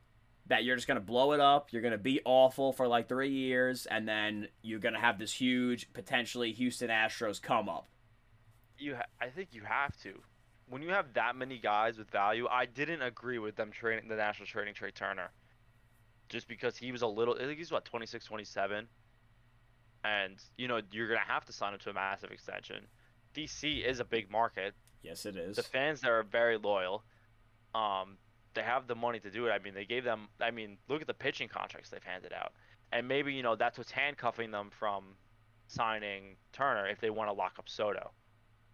[0.48, 3.08] That you're just going to blow it up, you're going to be awful for like
[3.08, 7.88] three years, and then you're going to have this huge, potentially Houston Astros come up.
[8.78, 10.22] You, ha- I think you have to.
[10.72, 14.16] When you have that many guys with value, I didn't agree with them trading the
[14.16, 15.30] Nationals trading Trea Turner,
[16.30, 17.36] just because he was a little.
[17.36, 18.88] I think he's what 26, 27,
[20.06, 22.88] and you know you're gonna have to sign him to a massive extension.
[23.36, 24.74] DC is a big market.
[25.04, 25.58] Yes, it is.
[25.58, 27.04] The fans there are very loyal.
[27.76, 28.18] Um,
[28.54, 29.52] they have the money to do it.
[29.52, 30.30] I mean, they gave them.
[30.40, 32.54] I mean, look at the pitching contracts they've handed out,
[32.94, 35.04] and maybe you know that's what's handcuffing them from
[35.68, 38.12] signing Turner if they want to lock up Soto,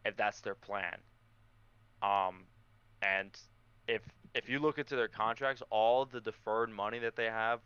[0.06, 0.98] if that's their plan.
[2.02, 2.46] Um,
[3.02, 3.32] and
[3.88, 4.02] if
[4.34, 7.62] if you look into their contracts, all the deferred money that they have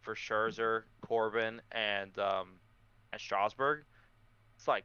[0.00, 2.48] for Scherzer, Corbin, and um,
[3.12, 3.84] and Strasburg,
[4.56, 4.84] it's like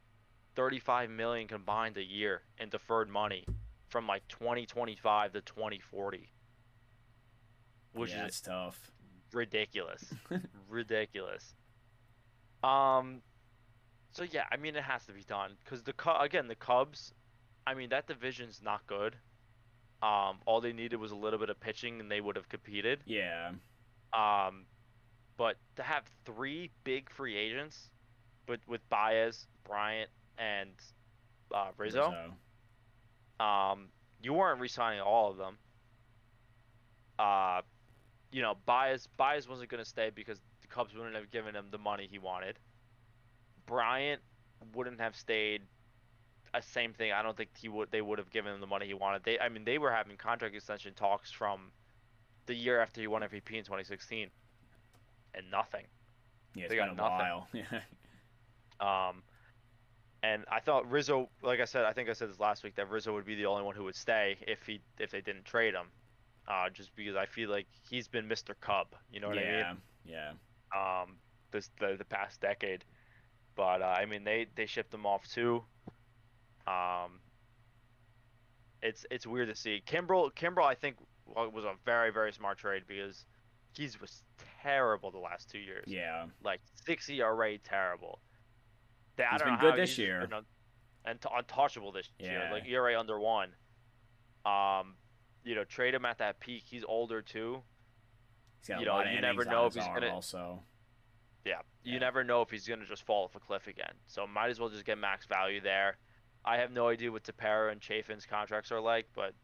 [0.54, 3.44] 35 million combined a year in deferred money
[3.88, 6.28] from like 2025 to 2040
[7.92, 8.92] which yeah, is it's tough.
[9.32, 10.12] ridiculous.
[10.68, 11.54] Ridiculous.
[12.62, 13.22] Um
[14.10, 17.12] so yeah i mean it has to be done because the again the cubs
[17.68, 19.14] i mean that division's not good
[20.02, 23.00] um all they needed was a little bit of pitching and they would have competed
[23.06, 23.50] Yeah,
[24.12, 24.66] um
[25.36, 27.90] but to have three big free agents
[28.48, 30.70] with with Baez, Bryant, and
[31.54, 32.10] uh, Rizzo,
[33.40, 35.58] um, you weren't re-signing all of them.
[37.18, 37.62] Uh,
[38.32, 41.66] you know, Baez Baez wasn't going to stay because the Cubs wouldn't have given him
[41.70, 42.58] the money he wanted.
[43.66, 44.22] Bryant
[44.74, 45.62] wouldn't have stayed.
[46.54, 47.12] A same thing.
[47.12, 47.90] I don't think he would.
[47.90, 49.22] They would have given him the money he wanted.
[49.24, 51.72] They, I mean, they were having contract extension talks from
[52.46, 54.30] the year after he won MVP in 2016,
[55.34, 55.84] and nothing.
[56.54, 57.18] Yeah, it's They been got a nothing.
[57.18, 57.48] while.
[57.52, 59.08] Yeah.
[59.08, 59.22] Um,
[60.22, 62.88] and I thought Rizzo, like I said, I think I said this last week that
[62.90, 65.74] Rizzo would be the only one who would stay if he if they didn't trade
[65.74, 65.92] him,
[66.48, 68.54] uh, just because I feel like he's been Mr.
[68.60, 68.88] Cub.
[69.12, 69.76] You know what I mean?
[70.04, 70.32] yeah,
[70.74, 71.02] yeah.
[71.02, 71.18] um,
[71.50, 72.84] this the, the past decade.
[73.54, 75.64] But uh, I mean, they they shipped him off too.
[76.68, 77.20] Um,
[78.82, 80.32] it's it's weird to see Kimbrel.
[80.34, 83.24] Kimbrel, I think, was a very very smart trade because
[83.72, 84.22] he's was
[84.62, 85.84] terrible the last two years.
[85.86, 86.26] Yeah.
[86.44, 88.20] Like six ERA, terrible.
[89.18, 90.20] I He's been good this year.
[90.20, 90.44] been un-
[91.04, 92.44] and untouchable this year.
[92.46, 92.52] Yeah.
[92.52, 93.50] Like ERA under one.
[94.46, 94.94] Um,
[95.42, 96.64] you know, trade him at that peak.
[96.66, 97.62] He's older too.
[98.60, 100.62] He's got You a know, lot of you never know if he's gonna- Also,
[101.44, 101.98] Yeah, you Yeah.
[102.00, 103.94] never know if he's gonna just fall off a cliff again.
[104.06, 105.96] So might as well just get max value there.
[106.44, 109.34] I have no idea what Tepera and Chafin's contracts are like, but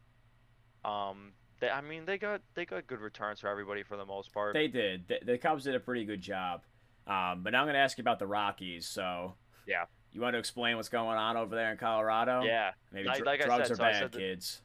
[0.89, 4.33] um, they, I mean, they got they got good returns for everybody for the most
[4.33, 4.53] part.
[4.53, 5.07] they did.
[5.07, 6.61] The, the Cubs did a pretty good job.
[7.07, 8.87] Um, but now I'm going to ask you about the Rockies.
[8.87, 9.35] So,
[9.67, 9.85] Yeah.
[10.11, 12.41] You want to explain what's going on over there in Colorado?
[12.43, 14.61] yeah, Maybe Like- dr- like I drugs said, are so bad, that- kids.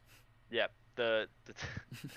[0.50, 0.66] yeah.
[0.96, 1.54] The the,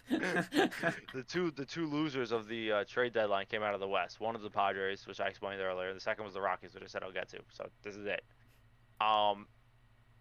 [1.13, 4.19] the two the two losers of the uh, trade deadline came out of the West.
[4.19, 5.93] One was the Padres, which I explained earlier.
[5.93, 7.39] The second was the Rockies, which I said I'll get to.
[7.52, 8.23] So this is it.
[8.99, 9.47] Um,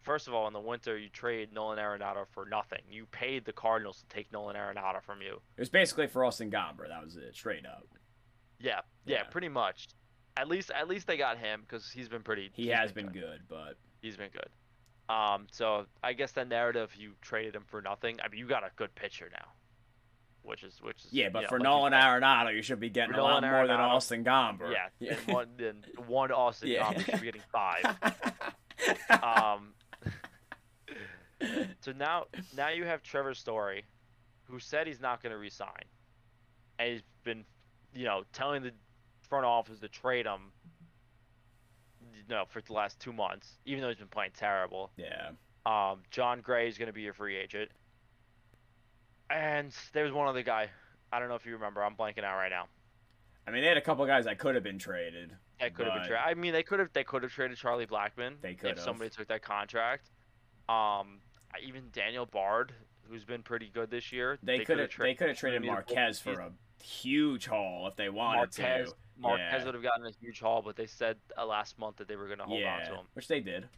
[0.03, 2.81] first of all, in the winter, you trade Nolan Arenado for nothing.
[2.91, 5.41] You paid the Cardinals to take Nolan Arenado from you.
[5.57, 6.89] It was basically for Austin Gomber.
[6.89, 7.87] That was it, straight up.
[8.61, 9.23] Yeah, yeah, Yeah.
[9.25, 9.89] pretty much.
[10.37, 12.51] At least at least they got him because he's been pretty.
[12.55, 13.21] He has been good.
[13.21, 14.49] good, but He's been good.
[15.15, 18.19] Um, so I guess the narrative you traded him for nothing.
[18.25, 19.49] I mean, you got a good pitcher now,
[20.43, 22.89] which is which is yeah, but know, for like Nolan said, Arenado, you should be
[22.89, 24.73] getting a lot Nolan more than Austin Gomber.
[25.01, 25.49] Yeah, and one
[26.07, 26.85] one Austin Yeah.
[26.85, 27.85] Gomber should be getting five.
[29.11, 29.75] Um,
[31.81, 32.25] so now
[32.57, 33.85] now you have Trevor Story,
[34.45, 35.85] who said he's not going to resign,
[36.79, 37.45] and he's been,
[37.95, 38.73] you know, telling the
[39.29, 40.53] front office to trade him.
[42.15, 44.91] You know, for the last two months, even though he's been playing terrible.
[44.97, 45.31] yeah.
[45.65, 47.71] Um, Jon Gray is going to be your free agent.
[49.31, 50.69] And there's one other guy.
[51.13, 51.85] I don't know if you remember.
[51.85, 52.67] I'm blanking out right now.
[53.47, 55.37] I mean, they had a couple guys that could have been traded.
[55.61, 56.25] That could have been traded.
[56.27, 58.81] I mean, they could have they could have traded Charlie Blackmon They if could've.
[58.81, 60.11] somebody took that contract.
[60.69, 61.21] Um,
[61.65, 62.73] even Daniel Bard,
[63.09, 64.39] who's been pretty good this year.
[64.43, 64.91] They, could have.
[64.99, 66.51] They could have traded Marquez for a
[66.83, 68.91] huge haul if they wanted Marquez.
[68.91, 68.95] to.
[69.19, 69.65] Marquez Yeah.
[69.67, 72.27] would have gotten a huge haul, but they said uh, last month that they were
[72.27, 73.07] going to hold yeah, on to him.
[73.15, 73.69] which they did.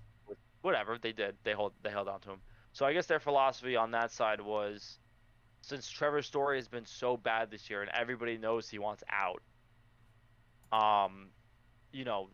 [0.62, 2.38] whatever they did they hold they held on to him
[2.72, 4.98] so i guess their philosophy on that side was
[5.60, 9.42] since Trevor Story has been so bad this year and everybody knows he wants out
[10.72, 11.28] um
[11.92, 12.30] you know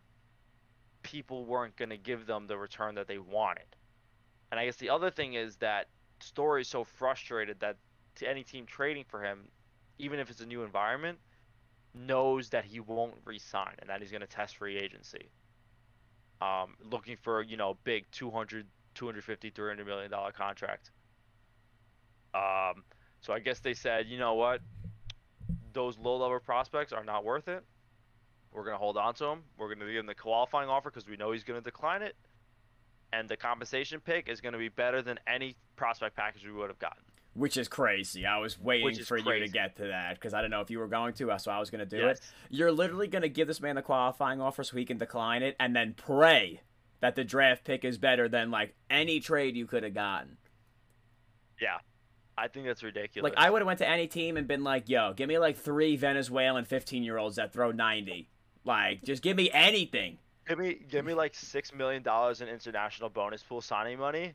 [1.02, 3.64] people weren't going to give them the return that they wanted.
[4.50, 5.86] And I guess the other thing is that
[6.22, 7.76] Story is so frustrated that
[8.16, 9.48] to any team trading for him,
[9.98, 11.18] even if it's a new environment,
[11.94, 15.30] knows that he won't resign and that he's going to test free agency.
[16.40, 20.90] Um, looking for, you know, big 200, 250, 300 million dollar contract.
[22.34, 22.84] Um,
[23.20, 24.60] so I guess they said, you know what?
[25.72, 27.62] Those low level prospects are not worth it.
[28.52, 29.42] We're going to hold on to him.
[29.58, 32.02] We're going to give him the qualifying offer because we know he's going to decline
[32.02, 32.16] it.
[33.12, 36.68] And the compensation pick is going to be better than any prospect package we would
[36.68, 37.02] have gotten.
[37.34, 38.26] Which is crazy.
[38.26, 39.40] I was waiting for crazy.
[39.40, 41.50] you to get to that because I don't know if you were going to, so
[41.50, 42.18] I was going to do yes.
[42.18, 42.24] it.
[42.50, 45.54] You're literally going to give this man the qualifying offer so he can decline it
[45.60, 46.60] and then pray
[47.00, 50.38] that the draft pick is better than like any trade you could have gotten.
[51.60, 51.78] Yeah.
[52.36, 53.30] I think that's ridiculous.
[53.30, 55.58] Like I would have went to any team and been like, "Yo, give me like
[55.58, 58.30] three Venezuelan 15-year-olds that throw 90."
[58.64, 60.18] Like, just give me anything.
[60.50, 64.34] Give me give me like six million dollars in international bonus pool signing money,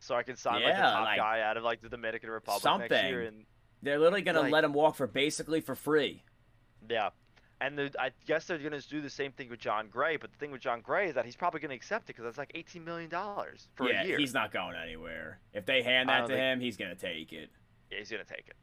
[0.00, 2.30] so I can sign yeah, like the top like, guy out of like the Dominican
[2.30, 2.88] Republic something.
[2.90, 3.22] next year.
[3.22, 3.44] And
[3.80, 6.24] they're literally gonna like, let him walk for basically for free.
[6.90, 7.10] Yeah,
[7.60, 10.16] and the, I guess they're gonna do the same thing with Jon Gray.
[10.16, 12.38] But the thing with Jon Gray is that he's probably gonna accept it because that's
[12.38, 14.18] like eighteen million dollars for yeah, a year.
[14.18, 15.38] he's not going anywhere.
[15.54, 16.38] If they hand that to think...
[16.38, 17.50] him, he's gonna take it.
[17.92, 18.56] Yeah, he's gonna take it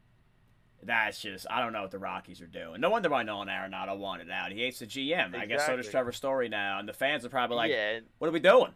[0.86, 2.80] that's just I don't know what the Rockies are doing.
[2.80, 4.52] No wonder why Nolan Arenado wanted out.
[4.52, 5.26] He hates the GM.
[5.26, 5.40] Exactly.
[5.40, 8.00] I guess so does Trevor Story now, and the fans are probably like, yeah.
[8.18, 8.72] "What are we doing?"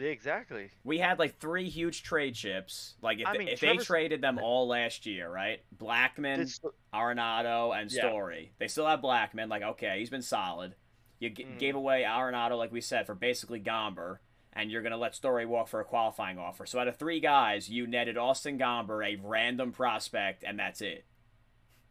[0.00, 0.70] Exactly.
[0.84, 2.94] We had like three huge trade chips.
[3.02, 5.60] Like if, I mean, if they traded them all last year, right?
[5.76, 6.58] Blackmon,
[6.94, 8.42] Arenado, and Story.
[8.42, 8.56] Yeah.
[8.58, 9.48] They still have Blackmon.
[9.48, 10.74] Like okay, he's been solid.
[11.18, 11.58] You g- mm.
[11.58, 14.18] gave away Arenado, like we said, for basically Gomber,
[14.52, 16.64] and you're gonna let Story walk for a qualifying offer.
[16.64, 21.04] So out of three guys, you netted Austin Gomber, a random prospect, and that's it.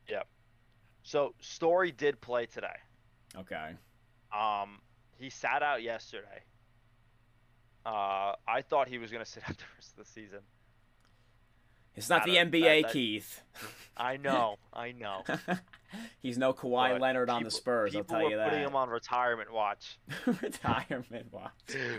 [0.09, 0.27] Yep.
[1.03, 2.67] So Story did play today.
[3.35, 3.71] Okay.
[4.37, 4.79] Um,
[5.17, 6.43] he sat out yesterday.
[7.85, 10.39] Uh, I thought he was going to sit out the rest of the season.
[11.95, 13.41] It's not the NBA, that, Keith.
[13.97, 15.23] I know, I know.
[16.19, 17.95] He's no Kawhi but Leonard on people, the Spurs.
[17.95, 18.49] I'll tell you that.
[18.49, 19.97] Putting him on retirement watch.
[20.27, 21.49] retirement watch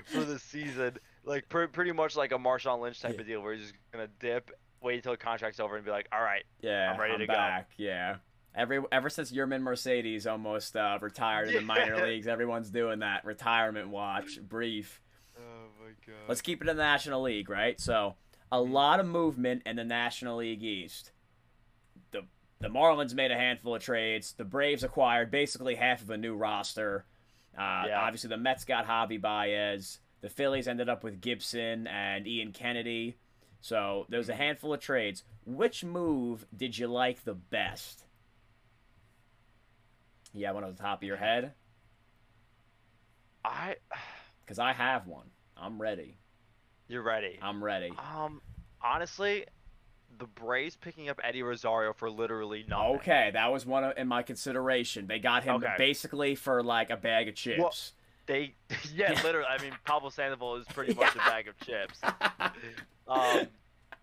[0.05, 3.21] for the season, like pr- pretty much like a Marshawn Lynch type yeah.
[3.23, 6.09] of deal, where he's just gonna dip wait until the contract's over and be like,
[6.13, 7.69] all right, yeah, I'm ready I'm to back.
[7.77, 7.85] go.
[7.85, 8.17] Yeah.
[8.55, 13.25] Every ever since Yermin Mercedes almost uh, retired in the minor leagues, everyone's doing that
[13.25, 15.01] retirement watch, brief.
[15.39, 16.17] Oh my god.
[16.29, 17.81] Let's keep it in the National League, right?
[17.81, 18.17] So
[18.51, 21.13] a lot of movement in the National League East.
[22.11, 22.23] The
[22.61, 24.33] the Marlins made a handful of trades.
[24.33, 27.05] The Braves acquired basically half of a new roster.
[27.57, 28.01] Uh, yeah.
[28.01, 30.01] Obviously, the Mets got Javi Baez.
[30.21, 33.19] The Phillies ended up with Gibson and Ian Kennedy.
[33.61, 35.25] So there's a handful of trades.
[35.45, 38.05] Which move did you like the best?
[40.33, 41.53] You have one on the top of your head?
[43.45, 43.77] I.
[44.45, 45.27] Because I have one.
[45.59, 46.17] I'm ready.
[46.89, 47.39] You're ready.
[47.43, 47.93] I'm ready.
[47.99, 48.41] Um,
[48.83, 49.45] honestly,
[50.19, 52.97] the Braves picking up Eddie Rosario for literally nothing.
[52.97, 55.07] Okay, that was one of, in my consideration.
[55.07, 55.75] They got him okay.
[55.77, 57.59] basically for like a bag of chips.
[57.59, 57.75] Well,
[58.29, 58.55] they,
[58.95, 59.49] yeah, literally.
[59.49, 61.99] I mean, Pablo Sandoval is pretty much a bag of chips.
[63.09, 63.47] Um,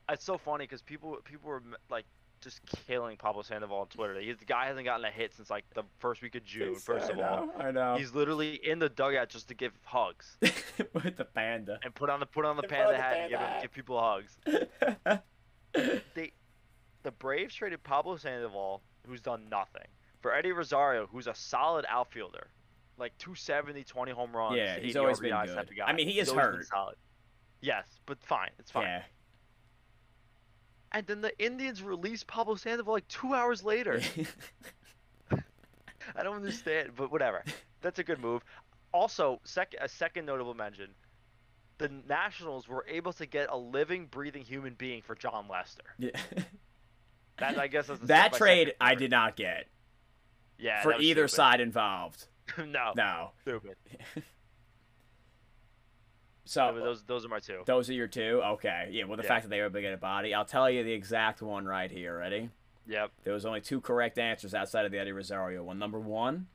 [0.10, 1.62] it's so funny because people people were
[1.92, 2.06] like
[2.42, 4.20] just killing Pablo Sandoval on Twitter.
[4.20, 6.74] He's, the guy hasn't gotten a hit since like the first week of June.
[6.74, 7.98] First of all, I know.
[7.98, 12.20] He's literally in the dugout just to give hugs with the panda and put on
[12.20, 14.38] the put on the panda hat and give, give people hugs.
[16.16, 16.32] they,
[17.04, 19.88] the Braves traded Pablo Sandoval, who's done nothing,
[20.20, 22.48] for Eddie Rosario, who's a solid outfielder,
[22.98, 24.58] like 270, 20 home runs.
[24.58, 25.68] Yeah, he's always been good.
[25.86, 26.68] I mean, he is hurt.
[26.68, 26.96] Solid.
[27.62, 28.84] Yes, but fine, it's fine.
[28.84, 29.02] Yeah.
[30.92, 34.02] And then the Indians released Pablo Sandoval like two hours later.
[36.16, 37.44] I don't understand, but whatever.
[37.82, 38.44] That's a good move.
[38.92, 40.90] Also, sec- a second notable mention:
[41.80, 45.84] the Nationals were able to get a living, breathing human being for Jon Lester.
[45.98, 46.12] Yeah.
[47.40, 49.68] that I guess is that trade I did not get.
[50.58, 51.36] Yeah, for either stupid.
[51.36, 52.28] side involved.
[52.58, 52.94] no.
[52.96, 53.32] No.
[53.42, 53.76] Stupid.
[56.46, 57.64] So those those are my two.
[57.66, 58.42] Those are your two.
[58.46, 58.90] Okay.
[58.92, 59.06] Yeah.
[59.06, 59.30] Well, the yeah.
[59.30, 61.66] fact that they were able to get a body, I'll tell you the exact one
[61.66, 62.18] right here.
[62.18, 62.52] Ready?
[62.88, 63.12] Yep.
[63.24, 65.80] There was only two correct answers outside of the Eddie Rosario one.
[65.80, 66.48] Number one,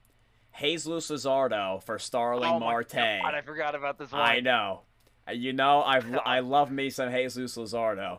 [0.58, 2.92] Jesus Luzardo for Starling oh Marte.
[2.92, 4.20] God, I forgot about this one.
[4.20, 4.82] I know.
[5.28, 8.18] Uh, you know, I I love me some Jesus Luzardo.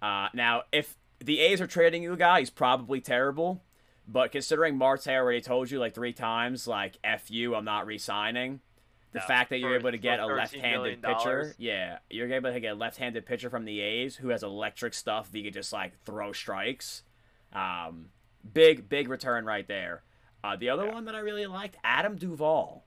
[0.00, 3.60] Uh, now, if the A's are trading you a guy, he's probably terrible.
[4.10, 8.60] But considering Marte already told you like three times, like "f you," I'm not re-signing
[9.12, 12.72] the fact that you're able to get a left-handed pitcher, yeah, you're able to get
[12.72, 15.30] a left-handed pitcher from the A's who has electric stuff.
[15.32, 17.02] He could just like throw strikes.
[17.52, 18.10] Um,
[18.52, 20.02] big, big return right there.
[20.44, 20.92] Uh, the other yeah.
[20.92, 22.84] one that I really liked, Adam Duvall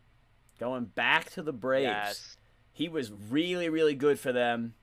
[0.59, 1.85] going back to the Braves.
[1.85, 2.37] Yes.
[2.71, 4.75] He was really, really good for them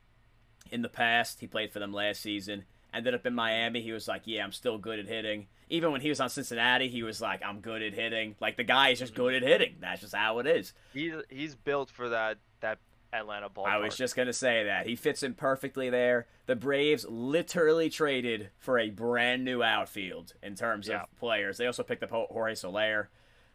[0.70, 1.40] in the past.
[1.40, 2.64] He played for them last season.
[2.92, 3.80] Ended up in Miami.
[3.80, 6.88] He was like, "Yeah, I'm still good at hitting." Even when he was on Cincinnati,
[6.88, 9.76] he was like, "I'm good at hitting." Like the guy is just good at hitting.
[9.80, 10.72] That's just how it is.
[10.92, 12.78] He's he's built for that that
[13.12, 13.66] Atlanta ballpark.
[13.68, 16.26] I was just gonna say that he fits in perfectly there.
[16.46, 21.02] The Braves literally traded for a brand new outfield in terms Yeah.
[21.02, 21.56] of players.
[21.58, 23.10] They also picked up Jorge Soler.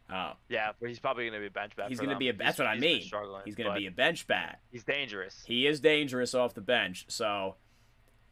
[0.10, 1.88] Uh, yeah, but he's probably gonna be a bench bat.
[1.90, 2.20] he's gonna them.
[2.20, 2.34] be a.
[2.34, 3.02] That's He's- what I he's mean.
[3.46, 4.60] He's gonna be a bench bat.
[4.72, 5.44] He's dangerous.
[5.48, 7.06] He is dangerous off the bench.
[7.08, 7.56] So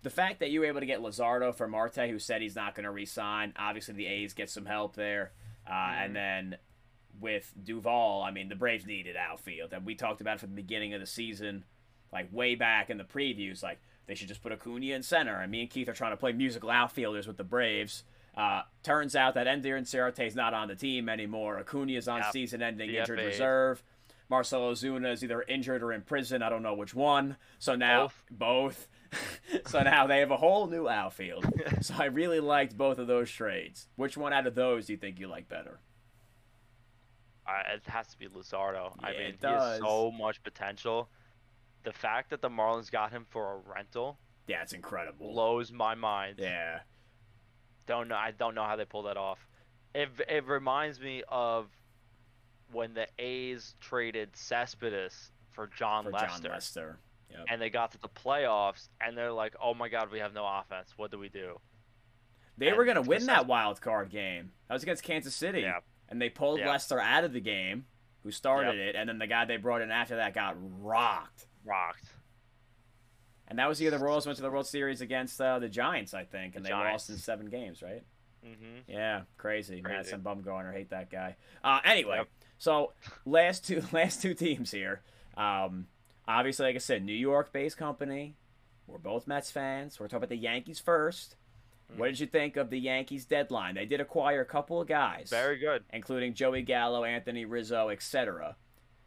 [0.03, 2.75] the fact that you were able to get Luzardo for Marte, who said he's not
[2.75, 5.31] going to resign, obviously the A's get some help there.
[5.67, 6.57] Uh, And then
[7.19, 9.73] with Duvall, I mean, the Braves needed outfield.
[9.73, 11.65] And we talked about it from the beginning of the season,
[12.11, 15.35] like way back in the previews, like they should just put Acuna in center.
[15.39, 18.03] And me and Keith are trying to play musical outfielders with the Braves.
[18.35, 21.59] Uh, turns out that Ender Inciarte is not on the team anymore.
[21.59, 22.31] Acuna is on Yep.
[22.31, 23.83] season-ending injured reserve.
[24.29, 26.41] Marcell Ozuna is either injured or in prison.
[26.41, 27.35] I don't know which one.
[27.59, 28.87] So now both.
[29.67, 31.45] so now they have a whole new outfield.
[31.81, 33.87] so I really liked both of those trades.
[33.95, 35.79] Which one out of those do you think you like better?
[37.47, 38.93] Uh, it has to be Luzardo.
[39.01, 41.09] I mean, it he has so much potential.
[41.83, 45.31] The fact that the Marlins got him for a rental Yeah, it's incredible.
[45.33, 46.35] blows my mind.
[46.37, 46.81] Yeah.
[47.87, 48.15] Don't know.
[48.15, 49.39] I don't know how they pull that off.
[49.93, 51.67] It it reminds me of
[52.71, 56.99] when the A's traded Cespedes for Jon For Lester, Jon Lester.
[57.31, 57.45] Yep.
[57.49, 60.45] and they got to the playoffs, and they're like, "Oh my God, we have no
[60.45, 60.93] offense.
[60.97, 61.59] What do we do?"
[62.57, 64.51] They and were going to win that wild card game.
[64.67, 65.61] That was against Kansas City.
[65.61, 65.79] Yeah.
[66.09, 66.69] And they pulled Yeah.
[66.69, 67.85] Lester out of the game,
[68.23, 71.47] who started it, and then the guy they brought in after that got rocked.
[71.65, 72.05] Rocked.
[73.47, 75.67] And that was the year the Royals went to the World Series against uh, the
[75.69, 77.03] Giants, I think, and The they Giants.
[77.03, 78.03] lost in seven games, right?
[78.43, 79.81] hmm Yeah, crazy.
[79.81, 79.95] Crazy.
[79.97, 81.35] Madison Bumgarner, hate that guy.
[81.63, 82.27] Uh, anyway, Yep.
[82.57, 82.93] so
[83.25, 85.01] last two last two teams here.
[85.37, 85.87] Um,
[86.37, 88.35] obviously, like I said, New York-based company.
[88.87, 89.99] We're both Mets fans.
[89.99, 91.35] We're talking about the Yankees first.
[91.93, 91.97] Mm.
[91.97, 93.75] What did you think of the Yankees deadline?
[93.75, 95.83] They did acquire a couple of guys, Very good.
[95.93, 98.55] including Joey Gallo, Anthony Rizzo, etc.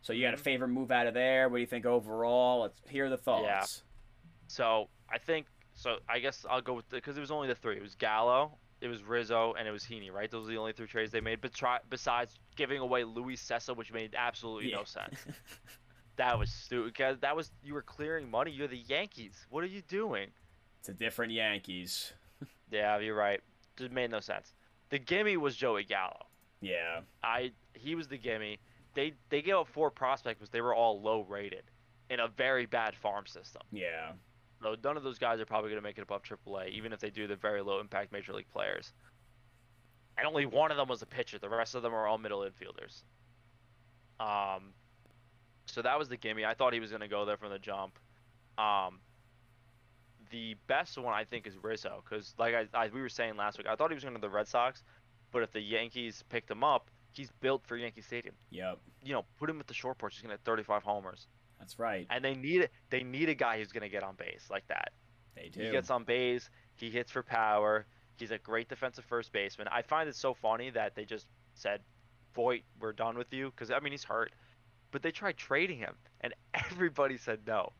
[0.01, 0.41] So you got a Mhm.
[0.41, 1.49] favorite move out of there.
[1.49, 2.61] What do you think overall?
[2.63, 3.45] Let's hear the thoughts.
[3.45, 3.65] Yeah.
[4.49, 5.99] So I think so.
[6.09, 7.77] I guess I'll go with because it was only the three.
[7.77, 10.11] It was Gallo, it was Rizzo, and it was Heaney.
[10.13, 10.31] Right?
[10.31, 11.41] Those are the only three trades they made.
[11.41, 14.77] But try, besides giving away Luis Cessa, which made absolutely Yeah.
[14.77, 15.25] no sense.
[16.17, 16.93] That was stupid.
[16.93, 18.51] Because that was you were clearing money.
[18.51, 19.47] You're the Yankees.
[19.51, 20.29] What are you doing?
[20.81, 22.13] it's a different Yankees.
[22.71, 23.41] Yeah, you're right.
[23.77, 24.53] Just made no sense.
[24.91, 26.27] The gimme was Joey Gallo.
[26.61, 27.01] Yeah.
[27.23, 28.59] I he was the gimme.
[28.95, 31.63] They they gave up four prospects, but they were all low rated
[32.11, 33.63] in a very bad farm system.
[33.71, 34.13] Yeah.
[34.63, 37.01] So none of those guys are probably going to make it above AAA, even if
[37.01, 38.93] they do the very low impact major league players.
[40.17, 41.39] And only one of them was a pitcher.
[41.39, 43.03] The rest of them are all middle infielders.
[44.21, 44.73] Um,
[45.67, 46.45] so that was the gimme.
[46.45, 47.99] I thought he was going to go there from the jump.
[48.59, 49.01] Um,
[50.31, 53.59] the best one I think is Rizzo, because like I, I we were saying last
[53.59, 54.83] week, I thought he was going to the Red Sox,
[55.33, 58.35] but if the Yankees picked him up, he's built for Yankee Stadium.
[58.51, 58.79] Yep.
[59.05, 61.79] You know, put him at the short porch, he's going to hit 35 homers, That's
[61.79, 62.07] right.
[62.11, 64.93] and they need they need a guy who's going to get on base like that.
[65.37, 65.63] They do.
[65.63, 66.49] He gets on base.
[66.77, 67.87] He hits for power.
[68.17, 69.69] He's a great defensive first baseman.
[69.71, 71.81] I find it so funny that they just said,
[72.35, 74.33] "Voit, we're done with you," because I mean he's hurt,
[74.95, 77.73] but they tried trading him, and everybody said no.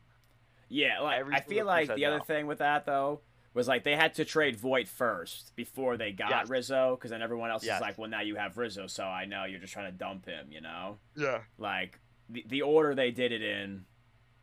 [0.69, 3.21] Yeah, like Every I feel like said the other thing with that though
[3.53, 6.49] was like they had to trade Voit first before they got Yes.
[6.49, 7.77] Rizzo, because then everyone else Yes.
[7.77, 10.25] is like, well, now you have Rizzo, so I know you're just trying to dump
[10.25, 10.97] him, you know?
[11.15, 11.39] Yeah.
[11.57, 11.99] Like
[12.29, 13.85] the the order they did it in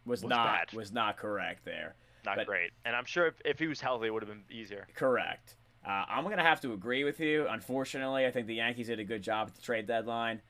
[0.06, 0.72] was, Was not bad.
[0.76, 1.94] was not correct there.
[2.24, 2.70] Not But- great.
[2.87, 4.87] And I'm sure if, if he was healthy, it would have been easier.
[4.94, 5.56] Correct.
[5.85, 7.46] Uh, I'm gonna have to agree with you.
[7.48, 10.40] Unfortunately, I think the Yankees did a good job at the trade deadline.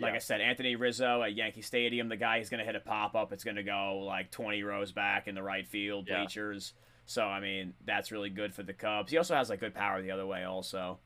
[0.00, 0.16] Like Yeah.
[0.16, 3.14] I said, Anthony Rizzo at Yankee Stadium, the guy is going to hit a pop
[3.14, 3.32] up.
[3.32, 6.18] It's going to go like 20 rows back in the right field Yeah.
[6.20, 6.72] bleachers.
[7.06, 9.10] So I mean, that's really good for the Cubs.
[9.12, 10.98] He also has like good power the other way, also.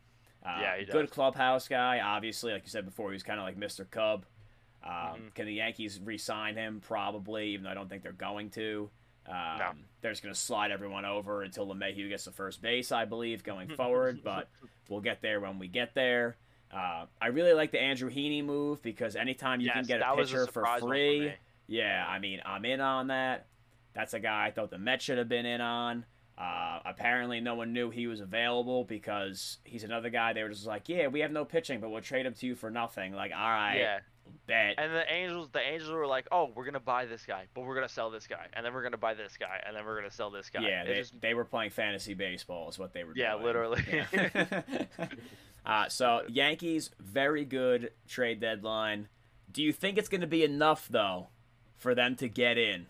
[0.45, 0.93] Uh, Yeah, he does.
[0.93, 2.01] good clubhouse guy.
[2.01, 3.89] Obviously, like you said before, he was kind of like Mr.
[3.91, 4.27] Cub.
[4.83, 5.35] Um, Mhm.
[5.35, 6.81] Can the Yankees re-sign him?
[6.81, 8.91] Probably, even though I don't think they're going to.
[9.27, 9.73] Um, No.
[10.03, 13.43] They're just going to slide everyone over until LeMahieu gets the first base, I believe,
[13.43, 14.21] going forward.
[14.23, 14.51] but
[14.91, 16.37] we'll get there when we get there.
[16.75, 20.47] Uh, I really like the Andrew Heaney move because anytime you can get a pitcher
[20.47, 21.33] for free, me.
[21.69, 23.47] yeah, I mean, I'm in on that.
[23.95, 26.05] That's a guy I thought the Mets should have been in on.
[26.37, 30.33] Uh, apparently, no one knew he was available because he's another guy.
[30.33, 32.57] They were just like, "Yeah, we have no pitching, but we'll trade him to you
[32.57, 33.99] for nothing." Like, all right, Yeah.
[34.49, 34.75] bet.
[34.79, 37.77] And the Angels, the Angels were like, "Oh, we're gonna buy this guy, but we're
[37.77, 40.11] gonna sell this guy, and then we're gonna buy this guy, and then we're gonna
[40.11, 43.13] sell this guy." Yeah, they, just- they were playing fantasy baseball, is what they were
[43.15, 43.45] Yeah, doing.
[43.45, 43.85] literally.
[43.93, 44.83] Yeah.
[45.67, 49.09] uh, so Yankees, very good trade deadline.
[49.51, 51.29] Do you think it's going to be enough though
[51.77, 52.87] for them to get in?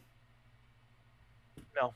[1.77, 1.93] No.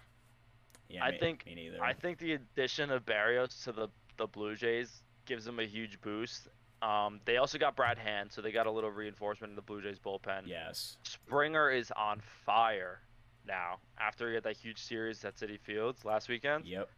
[0.89, 1.83] Yeah, I me, think me neither.
[1.83, 6.01] I think the addition of Berrios to the the Blue Jays gives them a huge
[6.01, 6.49] boost.
[6.81, 9.83] Um, they also got Brad Hand, so they got a little reinforcement in the Blue
[9.83, 10.43] Jays bullpen.
[10.47, 10.97] yes.
[11.03, 13.01] Springer is on fire
[13.47, 16.65] now after he had that huge series at Citi Fields last weekend.
[16.67, 16.89] Yep.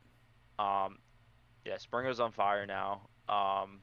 [0.59, 0.99] Um,
[1.65, 3.03] yeah, Springer's on fire now.
[3.31, 3.81] Um,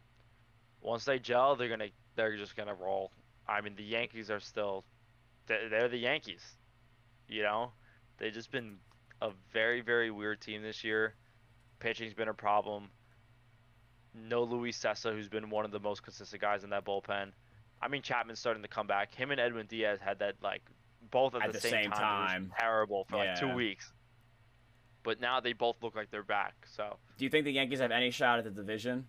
[0.81, 3.11] once they gel, they're gonna they're just gonna roll.
[3.47, 4.83] I mean, the Yankees are still
[5.47, 6.43] they're, they're the Yankees.
[7.29, 7.71] You know,
[8.17, 8.75] they've just been
[9.21, 11.15] a very very weird team this year.
[11.79, 12.89] Pitching's been a problem.
[14.13, 17.31] No Luis Cessa, who's been one of the most consistent guys in that bullpen.
[17.81, 19.13] I mean, Chapman's starting to come back.
[19.13, 20.63] Him and Edwin Diaz had that like
[21.11, 22.27] both at, At the, the same, same time.
[22.27, 22.53] Time.
[22.59, 23.91] terrible for like two weeks.
[25.03, 26.55] But now they both look like they're back.
[26.65, 29.05] So Do you think the Yankees have any shot at the division?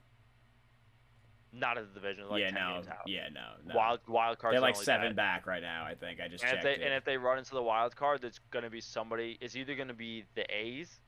[1.53, 2.29] Not at the division.
[2.29, 2.75] Like yeah, 10 no.
[2.75, 2.87] games.
[3.07, 3.41] Yeah, no.
[3.67, 3.75] no.
[3.75, 4.55] Wild wild cards.
[4.55, 5.15] They're like seven 10.
[5.17, 5.85] back right now.
[5.85, 6.83] I think I just And if they it.
[6.83, 9.39] and if they run into the wild card, it's gonna be somebody.
[9.41, 11.01] It's either gonna be the A's,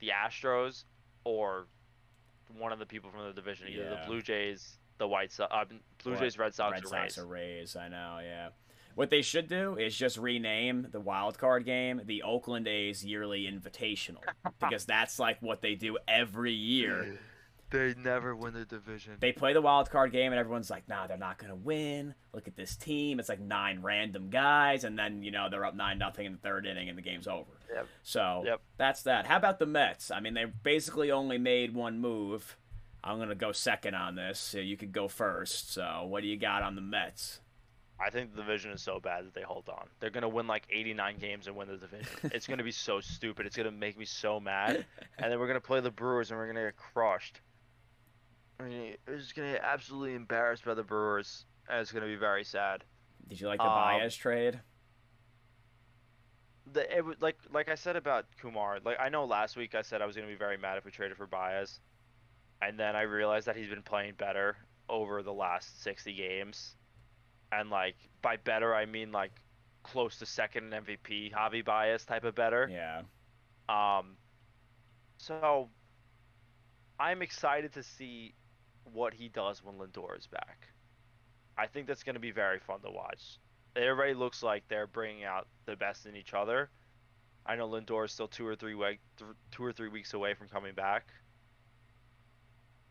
[0.00, 0.84] the Astros,
[1.24, 1.66] or
[2.56, 3.68] one of the people from the division.
[3.68, 4.00] Either Yeah.
[4.00, 5.64] the Blue Jays, the White Sox, uh,
[6.02, 7.18] Blue Or Jays, Red Sox, Red or Sox Rays.
[7.18, 7.76] or Rays.
[7.76, 8.18] I know.
[8.22, 8.48] Yeah.
[8.94, 13.42] What they should do is just rename the wild card game the Oakland A's Yearly
[13.44, 14.22] Invitational
[14.60, 17.18] because that's like what they do every year.
[17.70, 19.14] They never win the division.
[19.20, 22.14] They play the wild card game and everyone's like, "Nah, they're not gonna win.
[22.32, 23.20] Look at this team.
[23.20, 26.38] It's like nine random guys, and then you know they're up nine nothing in the
[26.38, 27.86] third inning and the game's over." Yep.
[28.02, 28.60] So Yep.
[28.78, 29.26] that's that.
[29.26, 30.10] How about the Mets?
[30.10, 32.56] I mean, they basically only made one move.
[33.04, 34.54] I'm gonna go second on this.
[34.54, 35.70] You could go first.
[35.72, 37.40] So what do you got on the Mets?
[38.00, 39.88] I think the division is so bad that they hold on.
[40.00, 42.06] They're gonna win like 89 games and win the division.
[42.32, 43.44] it's gonna be so stupid.
[43.44, 44.86] It's gonna make me so mad.
[45.18, 47.40] And then we're gonna play the Brewers and we're gonna get crushed.
[48.60, 52.16] I mean, we're just gonna get absolutely embarrassed by the Brewers, and it's gonna be
[52.16, 52.84] very sad.
[53.28, 54.62] Did you like the Um, Baez trade?
[56.66, 58.80] The it, was- like like I said about Kumar.
[58.80, 60.90] Like I know last week I said I was gonna be very mad if we
[60.90, 61.80] traded for Baez,
[62.60, 64.56] and then I realized that he's been playing better
[64.88, 66.76] over the last 60 games,
[67.52, 69.40] and like by better I mean like
[69.84, 72.68] close to second in MVP Javi Baez type of better.
[72.68, 73.04] Yeah.
[73.68, 74.18] Um,
[75.18, 75.70] so
[76.98, 78.34] I'm excited to see
[78.92, 80.68] what he does when Lindor is back.
[81.56, 83.38] I think that's going to be very fun to watch.
[83.76, 86.70] It already looks like they're bringing out the best in each other.
[87.46, 90.34] I know Lindor is still two or three week, th- two or three weeks away
[90.34, 91.06] from coming back,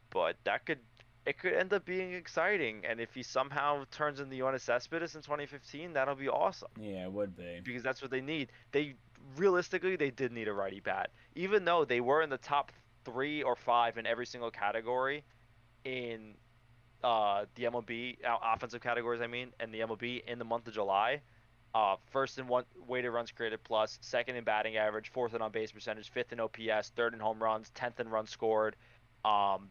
[0.09, 0.79] but that could
[1.25, 2.83] it could end up being exciting.
[2.89, 7.11] And if he somehow turns into Yoenis Cespedes in 2015, that'll be awesome Yeah, it
[7.11, 7.59] would be.
[7.63, 8.47] because that's what they need.
[8.71, 8.95] They
[9.35, 12.71] realistically they did need a righty bat, even though they were in the top
[13.03, 15.23] three or five in every single category
[15.83, 16.35] in
[17.03, 19.21] uh, the MLB uh, offensive categories.
[19.21, 21.21] I mean, and the MLB in the month of July.
[21.75, 25.51] Uh, first in one weighted runs created plus, second in batting average, fourth in on
[25.51, 28.75] base percentage, fifth in OPS, third in home runs, tenth in runs scored,
[29.25, 29.69] um,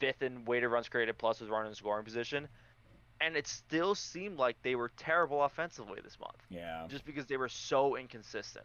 [0.00, 2.48] fifth in weighted runs created plus with running in scoring position.
[3.20, 6.86] And it still seemed like they were terrible offensively this month Yeah.
[6.88, 8.64] just because they were so inconsistent.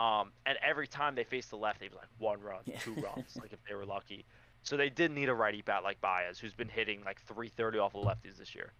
[0.00, 2.78] Um, and every time they faced the left, they'd be like one run, Yeah.
[2.78, 4.24] two runs, like if they were lucky.
[4.64, 7.92] So they did need a righty bat like Baez, who's been hitting like 330 off
[7.92, 8.72] the lefties this year.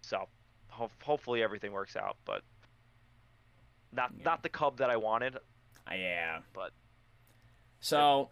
[0.00, 0.28] So
[0.68, 2.42] ho- hopefully everything works out, but
[3.92, 4.24] not Yeah.
[4.24, 5.36] not the Cub that I wanted.
[5.36, 6.40] Uh, yeah.
[6.52, 6.72] But-
[7.80, 8.30] So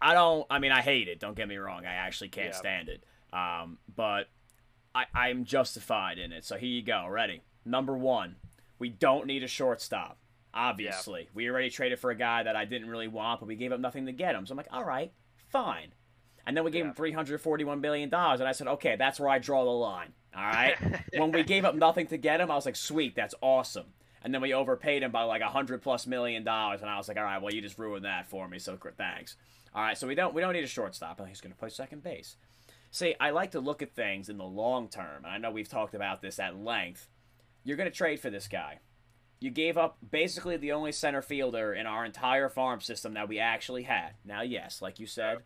[0.00, 0.46] I don't.
[0.50, 1.18] I mean, I hate it.
[1.20, 1.84] Don't get me wrong.
[1.84, 2.58] I actually can't Yeah.
[2.58, 3.04] stand it.
[3.32, 4.28] Um, but
[4.94, 6.44] I, I'm justified in it.
[6.44, 7.06] So here you go.
[7.08, 7.42] Ready?
[7.64, 8.36] Number one,
[8.78, 10.18] we don't need a shortstop.
[10.54, 13.70] Obviously, we already traded for a guy that I didn't really want, but we gave
[13.72, 14.46] up nothing to get him.
[14.46, 15.12] So I'm like, all right,
[15.48, 15.92] fine.
[16.48, 16.88] And then we gave Yeah.
[16.88, 20.14] him 341 billion dollars, and I said, okay, that's where I draw the line.
[20.34, 20.76] All right.
[21.14, 23.92] when we gave up nothing to get him, I was like, sweet, that's awesome.
[24.22, 27.06] And then we overpaid him by like a hundred plus million dollars, and I was
[27.06, 29.36] like, all right, well, you just ruined that for me, so thanks.
[29.74, 31.68] All right, so we don't we don't need a shortstop, and he's going to play
[31.68, 32.36] second base.
[32.90, 35.68] See, I like to look at things in the long term, and I know we've
[35.68, 37.08] talked about this at length.
[37.62, 38.78] You're going to trade for this guy.
[39.38, 43.38] You gave up basically the only center fielder in our entire farm system that we
[43.38, 44.14] actually had.
[44.24, 45.38] Now, yes, like you said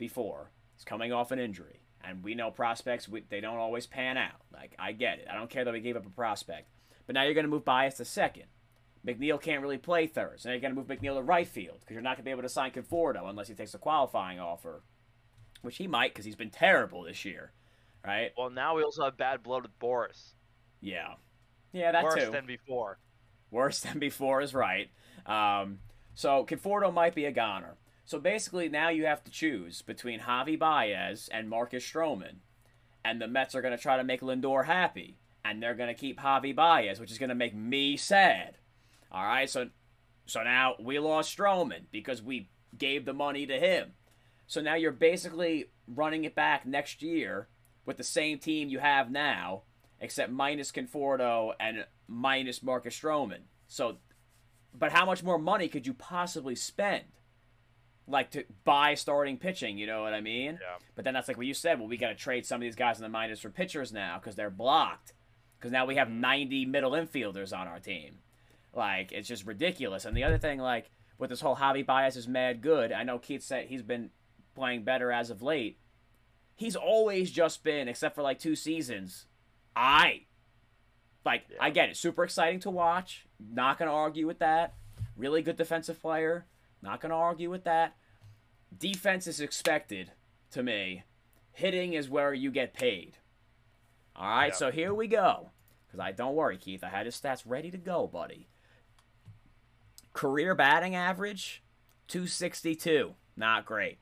[0.00, 4.16] before, he's coming off an injury, and we know prospects we, they don't always pan
[4.16, 4.40] out.
[4.52, 5.28] Like I get it.
[5.30, 6.68] I don't care that we gave up a prospect,
[7.06, 8.46] but now you're going to move Baez to second.
[9.06, 11.78] McNeil can't really play third, so now you're going to move McNeil to right field
[11.80, 14.40] because you're not going to be able to sign Conforto unless he takes a qualifying
[14.40, 14.82] offer,
[15.62, 17.52] which he might because he's been terrible this year,
[18.04, 18.32] right?
[18.36, 20.32] Well, now we also have bad blood with Boras.
[20.80, 21.14] Yeah,
[21.72, 22.30] yeah, that Worse too.
[22.30, 22.98] than before.
[23.50, 24.90] Worse than before is right.
[25.26, 25.78] Um,
[26.14, 27.76] so Conforto might be a goner.
[28.04, 32.36] So basically, now you have to choose between Javi Baez and Marcus Stroman,
[33.04, 35.16] and the Mets are going to try to make Lindor happy.
[35.44, 38.58] and they're gonna keep Javi Baez, which is gonna make me sad.
[39.10, 39.70] All right, so
[40.26, 43.92] so now we lost Stroman because we gave the money to him.
[44.46, 47.48] So now you're basically running it back next year
[47.86, 49.62] with the same team you have now,
[49.98, 53.42] except minus Conforto and minus Marcus Stroman.
[53.66, 53.96] So,
[54.74, 57.04] but how much more money could you possibly spend?
[58.10, 60.58] Like to buy starting pitching, you know what I mean?
[60.60, 60.78] Yeah.
[60.94, 61.78] But then that's like what you said.
[61.78, 64.18] Well, we got to trade some of these guys in the minors for pitchers now
[64.18, 65.12] because they're blocked.
[65.58, 66.20] Because now we have mm-hmm.
[66.20, 68.18] 90 middle infielders on our team.
[68.74, 70.04] Like it's just ridiculous.
[70.04, 72.92] And the other thing, like with this whole Javi Baez is mad good.
[72.92, 74.10] I know Keith said he's been
[74.54, 75.78] playing better as of late.
[76.54, 79.26] He's always just been, except for like two seasons,
[79.74, 80.22] I.
[81.24, 81.58] Like Yeah.
[81.60, 83.26] I get it, super exciting to watch.
[83.38, 84.74] Not gonna argue with that.
[85.16, 86.46] Really good defensive player.
[86.82, 87.96] Not gonna argue with that.
[88.76, 90.12] Defense is expected
[90.52, 91.02] to me.
[91.52, 93.18] Hitting is where you get paid.
[94.16, 94.54] All right, Yeah.
[94.54, 95.50] so here we go.
[95.86, 96.84] Because I don't worry, Keith.
[96.84, 98.48] I had his stats ready to go, buddy.
[100.12, 101.62] Career batting average,
[102.08, 103.14] 262.
[103.36, 103.98] Not great.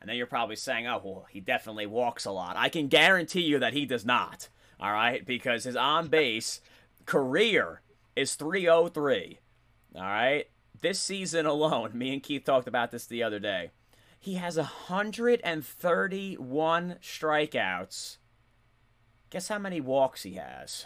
[0.00, 2.56] And then you're probably saying, oh, well, he definitely walks a lot.
[2.56, 4.48] I can guarantee you that he does not.
[4.78, 6.60] All right, because his on base
[7.04, 7.82] career
[8.16, 9.40] is 303.
[9.94, 10.48] All right,
[10.80, 13.70] this season alone, me and Keith talked about this the other day.
[14.18, 18.16] He has 131 strikeouts.
[19.30, 20.84] Guess how many walks he has?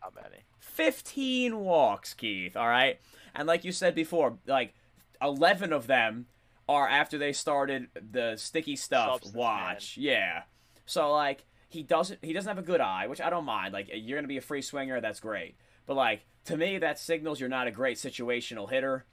[0.00, 0.44] How many?
[0.58, 2.98] 15 walks, Keith, all right?
[3.34, 4.72] And like you said before, like
[5.20, 6.26] 11 of them
[6.68, 9.96] are after they started the sticky stuff Substance watch.
[9.98, 10.42] Yeah.
[10.86, 13.72] So like he doesn't he doesn't have a good eye, which I don't mind.
[13.72, 15.56] Like you're going to be a free swinger, that's great.
[15.86, 19.04] But like to me that signals you're not a great situational hitter.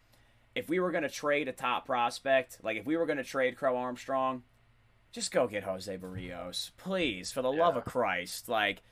[0.56, 3.26] If we were going to trade a top prospect, like if we were going to
[3.26, 4.44] trade Crow Armstrong,
[5.12, 8.48] just go get Jose Berrios, please, for the love of Christ.
[8.48, 8.84] Like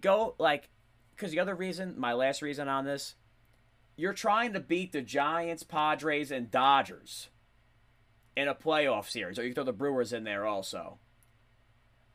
[0.00, 0.70] go like
[1.10, 3.16] because the other reason, my last reason on this,
[3.96, 7.30] you're trying to beat the Giants, Padres, and Dodgers
[8.36, 10.98] in a playoff series, or you can throw the Brewers in there also.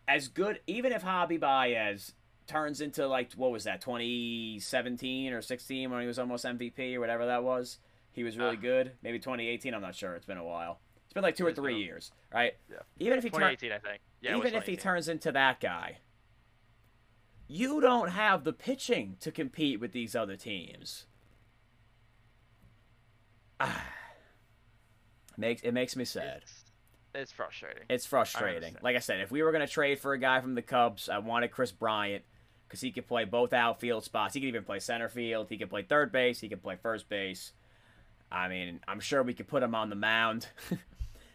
[0.08, 2.14] As good, even if Javi Baez
[2.48, 7.00] turns into like what was that, 2017 or 16 when he was almost MVP or
[7.00, 7.80] whatever that was,
[8.12, 8.62] he was really Ah.
[8.62, 8.92] good.
[9.02, 10.16] Maybe 2018, I'm not sure.
[10.16, 10.80] It's been a while.
[11.06, 12.54] It's been like two or three been years, right?
[12.70, 12.78] Yeah.
[13.00, 14.02] Even if he turns 2018, I think.
[14.22, 14.38] Yeah.
[14.38, 15.98] even if he turns into that guy,
[17.48, 21.06] you don't have the pitching to compete with these other teams.
[23.60, 23.86] Ah.
[25.38, 26.42] makes it makes me sad.
[26.44, 26.64] It's,
[27.16, 27.84] it's frustrating.
[27.90, 28.56] It's frustrating.
[28.56, 28.84] understand.
[28.84, 31.10] like I said, if we were going to trade for a guy from the Cubs,
[31.10, 32.24] I wanted Kris Bryant
[32.74, 34.34] because he could play both outfield spots.
[34.34, 35.46] He could even play center field.
[35.48, 36.40] He could play third base.
[36.40, 37.54] He could play first base.
[38.32, 40.48] I mean, I'm sure we could put him on the mound.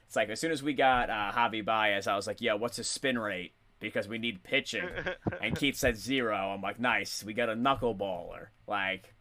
[0.05, 2.76] it's like as soon as we got uh, Javi Baez, I was like, "Yo, what's
[2.76, 4.89] his spin rate?" Because we need pitching.
[5.41, 6.34] and Keith said zero.
[6.34, 7.22] I'm like, nice.
[7.22, 8.49] We got a knuckleballer.
[8.66, 9.14] Like,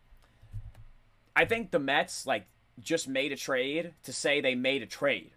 [1.36, 2.48] I think the Mets like
[2.80, 5.34] just made a trade to say they made a trade.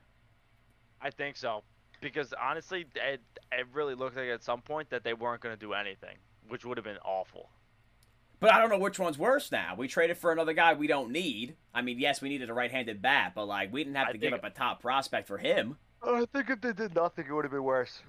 [1.02, 1.62] I think so.
[2.00, 3.20] Because honestly, it,
[3.52, 6.16] it really looked like at some point that they weren't going to do anything,
[6.48, 7.50] which would have been awful.
[8.40, 9.74] But I don't know which one's worse now.
[9.76, 11.56] We traded for another guy we don't need.
[11.74, 14.18] I mean, yes, we needed a right-handed bat, but like we didn't have I to
[14.18, 15.76] give up a top prospect for him.
[16.02, 18.00] I think if they did nothing, it would have been worse.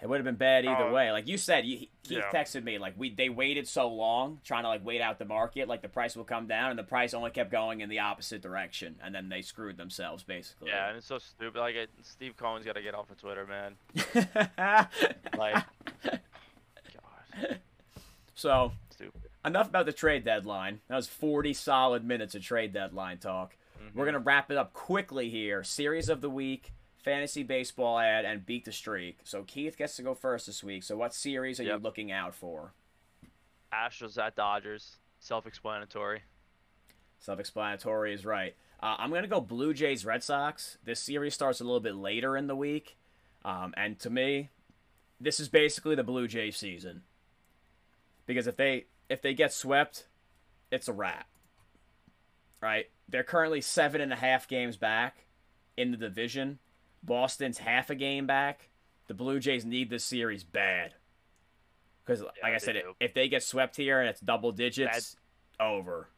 [0.00, 1.10] It would have been bad either Uh, way.
[1.10, 2.30] Like you said, you, Keith yeah.
[2.32, 5.66] texted me like we they waited so long trying to like wait out the market,
[5.66, 8.40] like the price will come down, and the price only kept going in the opposite
[8.40, 10.68] direction, and then they screwed themselves basically.
[10.70, 11.58] Yeah, and it's so stupid.
[11.58, 13.74] Like, it, Steve Cohen's got to get off of Twitter, man.
[15.36, 15.64] Like-
[16.04, 16.20] God,
[18.34, 19.22] so stupid.
[19.44, 20.80] enough about the trade deadline.
[20.88, 23.56] That was 40 solid minutes of trade deadline talk.
[23.94, 24.06] We're Mhm.
[24.06, 25.62] gonna wrap it up quickly here.
[25.64, 29.20] Series of the week, fantasy baseball ad, and beat the streak.
[29.24, 30.82] So Keith gets to go first this week.
[30.82, 32.72] So what series are you looking out for?
[33.72, 34.96] Astros at Dodgers.
[35.20, 36.22] Self-explanatory.
[37.18, 38.54] Self-explanatory is right.
[38.80, 40.78] Uh, I'm gonna go Blue Jays Red Sox.
[40.84, 42.96] This series starts a little bit later in the week,
[43.44, 44.50] um, and to me,
[45.20, 47.02] this is basically the Blue Jays season.
[48.28, 50.06] Because if they if they get swept,
[50.70, 51.26] it's a wrap.
[52.60, 52.90] Right?
[53.08, 55.26] They're currently seven and a half games back
[55.76, 56.58] in the division.
[57.02, 58.68] Boston's half a game back.
[59.06, 60.94] The Blue Jays need this series bad.
[62.04, 62.94] Because, like I said, do.
[63.00, 65.16] if they get swept here and it's double digits,
[65.58, 66.08] over,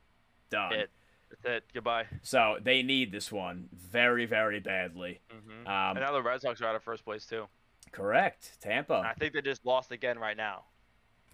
[0.51, 0.73] done.
[0.73, 0.91] It.
[1.31, 1.65] That's it.
[1.73, 2.07] Goodbye.
[2.23, 5.21] So they need this one very, very badly.
[5.31, 7.47] hmm Um, and now the Red Sox are out of first place too.
[7.93, 9.03] correct, Tampa.
[9.07, 10.65] I think they just lost again right now.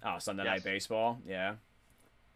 [0.04, 0.52] Oh, Sunday Yes.
[0.56, 1.18] Night Baseball.
[1.26, 1.56] Yeah,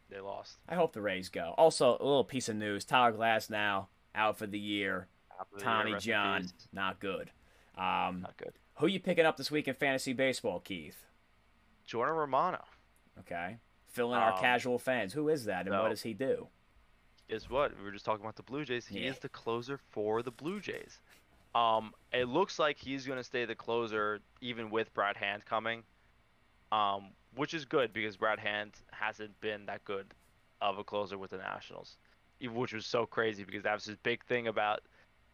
[0.09, 0.59] They lost.
[0.69, 1.55] I hope the Rays go.
[1.57, 5.07] Also, a little piece of news: Tyler Glasnow out for the year.
[5.39, 7.31] Of the Tommy in John, not good.
[7.79, 8.53] Um, Not good.
[8.75, 11.07] who you picking up this week in fantasy baseball, Keith?
[11.87, 12.63] Jordan Romano.
[13.21, 13.57] Okay.
[13.89, 15.15] Fill in our Um, casual fans.
[15.15, 16.49] Who is that and so- what does he do?
[17.29, 17.75] Guess what?
[17.79, 18.89] We were just talking about the Blue Jays.
[18.89, 19.11] He Yeah.
[19.11, 21.01] is the closer for the Blue Jays.
[21.55, 25.85] Um, it looks like he's going to stay the closer even with Brad Hand coming,
[26.71, 30.07] um, which is good because Brad Hand hasn't been that good
[30.61, 31.97] of a closer with the Nationals,
[32.41, 34.81] which was so crazy because that was his big thing about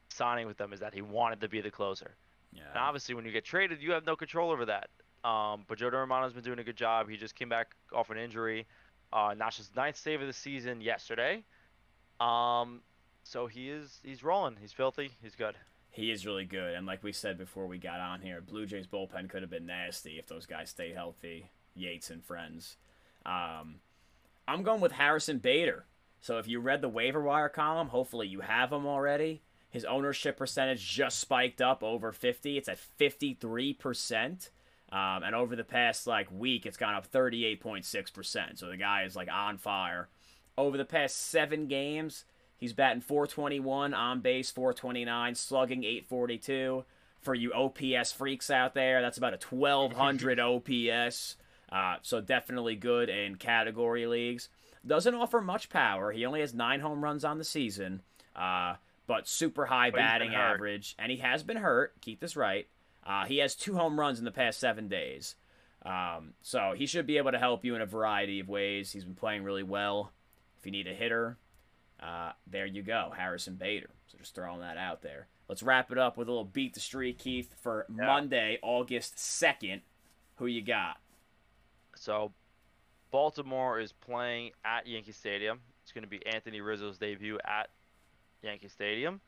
[0.09, 2.15] signing with them is that he wanted to be the closer.
[2.53, 2.63] Yeah.
[2.71, 4.89] And obviously, when you get traded, you have no control over that.
[5.25, 7.09] Um, but Joe Romano's been doing a good job.
[7.09, 8.67] He just came back off an injury.
[9.13, 11.43] Uh, Nash's ninth save of the season yesterday.
[12.21, 12.81] Um,
[13.25, 14.57] so he is he's rolling.
[14.61, 15.11] He's filthy.
[15.23, 15.57] He's good.
[15.91, 18.87] He is really good, and like we said before we got on here, Blue Jays
[18.87, 21.51] bullpen could have been nasty if those guys stay healthy.
[21.77, 22.77] Yates and friends.
[23.25, 23.77] Um,
[24.49, 25.85] I'm going with Harrison Bader.
[26.21, 29.43] So if you read the waiver wire column, hopefully you have him already.
[29.71, 32.57] His ownership percentage just spiked up over 50.
[32.57, 34.49] It's at 53%.
[34.93, 38.59] Um, and over the past like week, it's gone up 38.6%.
[38.59, 40.09] So the guy is like on fire.
[40.57, 42.25] Over the past seven games,
[42.57, 46.85] he's batting 421 on base, 429, slugging 842.
[47.21, 51.37] For you OPS freaks out there, that's about a 1200 OPS.
[51.71, 54.49] Uh, so definitely good in category leagues.
[54.87, 56.13] Doesn't offer much power.
[56.13, 58.03] He only has nine home runs on the season,
[58.37, 58.75] uh,
[59.07, 62.01] but super high But batting average, and he has been hurt.
[62.01, 62.69] Keep this right.
[63.05, 65.35] Uh, he has two home runs in the past seven days.
[65.85, 68.93] Um, so he should be able to help you in a variety of ways.
[68.93, 70.13] He's been playing really well.
[70.59, 71.37] If you need a hitter,
[72.01, 73.91] uh, there you go, Harrison Bader.
[74.09, 75.29] So just throwing that out there.
[75.49, 78.07] Let's wrap it up with a little beat the street, Keith, for Yeah.
[78.07, 79.83] Monday, August second.
[80.37, 80.99] Who you got?
[82.07, 82.31] So
[83.11, 85.59] Baltimore is playing at Yankee Stadium.
[85.83, 87.69] It's going to be Anthony Rizzo's debut at
[88.43, 89.21] Yankee Stadium.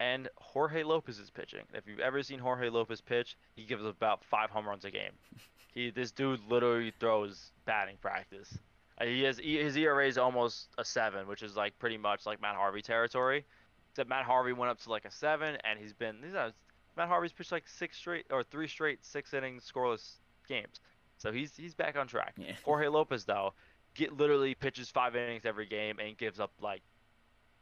[0.00, 1.64] And Jorge Lopez is pitching.
[1.74, 5.12] If you've ever seen Jorge Lopez pitch, he gives about five home runs a game.
[5.74, 8.58] He this dude literally throws batting practice.
[8.98, 12.40] Uh, He has his ERA is almost a seven, which is like pretty much like
[12.40, 13.44] Matt Harvey territory.
[13.90, 16.54] Except Matt Harvey went up to like a seven, and he's been he's not,
[16.96, 20.12] Matt Harvey's pitched like six straight or three straight six inning scoreless
[20.48, 20.80] games.
[21.18, 22.34] So he's he's back on track.
[22.36, 22.52] Yeah.
[22.64, 23.54] Jorge Lopez though,
[23.94, 26.82] get literally pitches five innings every game and gives up like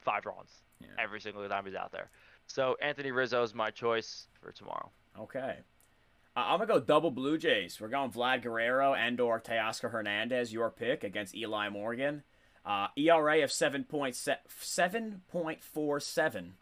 [0.00, 0.50] five runs
[0.80, 0.88] Yeah.
[0.98, 2.11] every single time he's out there.
[2.46, 4.90] So Anthony Rizzo is my choice for tomorrow.
[5.18, 5.57] Okay.
[6.36, 7.80] Uh, I'm gonna go double Blue Jays.
[7.80, 12.22] We're going Vlad Guerrero and or Teoscar Hernandez, your pick against Eli Morgan.
[12.66, 14.16] Uh, ERA of seven point
[14.48, 16.55] seven point four seven.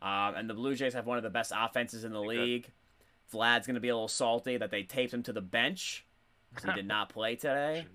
[0.00, 2.70] Um, and the Blue Jays have one of the best offenses in the league.
[3.32, 6.04] Vlad's gonna be a little salty that they taped him to the bench
[6.64, 7.86] he did not play today.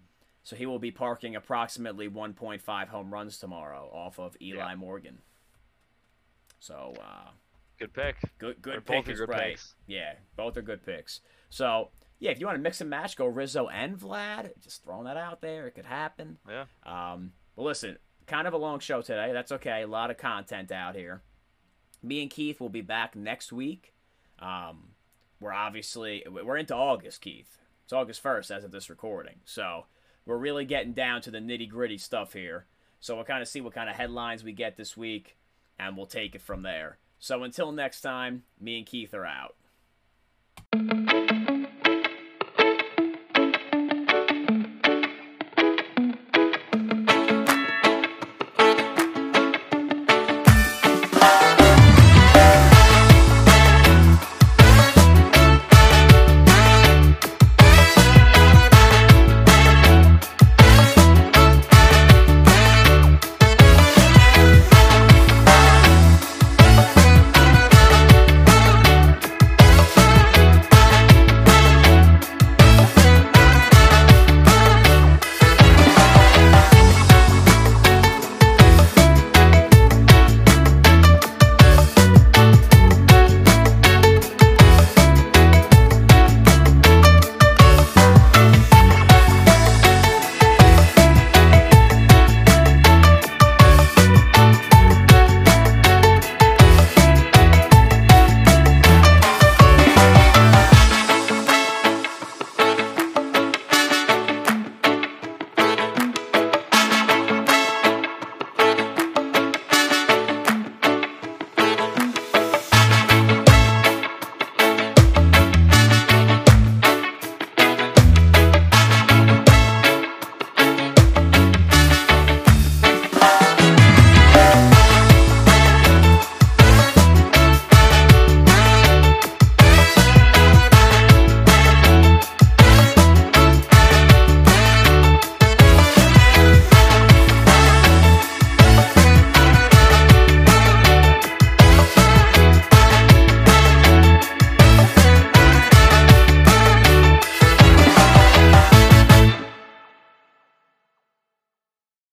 [0.43, 4.75] So he will be parking approximately 1.5 home runs tomorrow off of Eli Yeah.
[4.75, 5.19] Morgan.
[6.59, 7.29] So uh,
[7.77, 8.15] Good pick.
[8.37, 9.51] good, good They're pick is good right.
[9.51, 9.75] picks.
[9.87, 11.21] Yeah, both are good picks.
[11.49, 14.51] So yeah, if you want to mix and match, go Rizzo and Vlad.
[14.61, 16.37] Just throwing that out there, it could happen.
[16.49, 16.65] Yeah.
[16.85, 19.31] Um, but listen, kind of a long show today.
[19.31, 19.83] That's okay.
[19.83, 21.21] A lot of content out here.
[22.03, 23.93] Me and Keith will be back next week.
[24.39, 24.89] Um,
[25.39, 27.57] we're obviously we're into August, Keith.
[27.83, 29.85] It's August first as of this recording, so
[30.25, 32.65] we're really getting down to the nitty gritty stuff here.
[32.99, 35.37] So we'll kind of see what kind of headlines we get this week,
[35.79, 36.97] and we'll take it from there.
[37.17, 39.55] So until next time, me and Keith are out.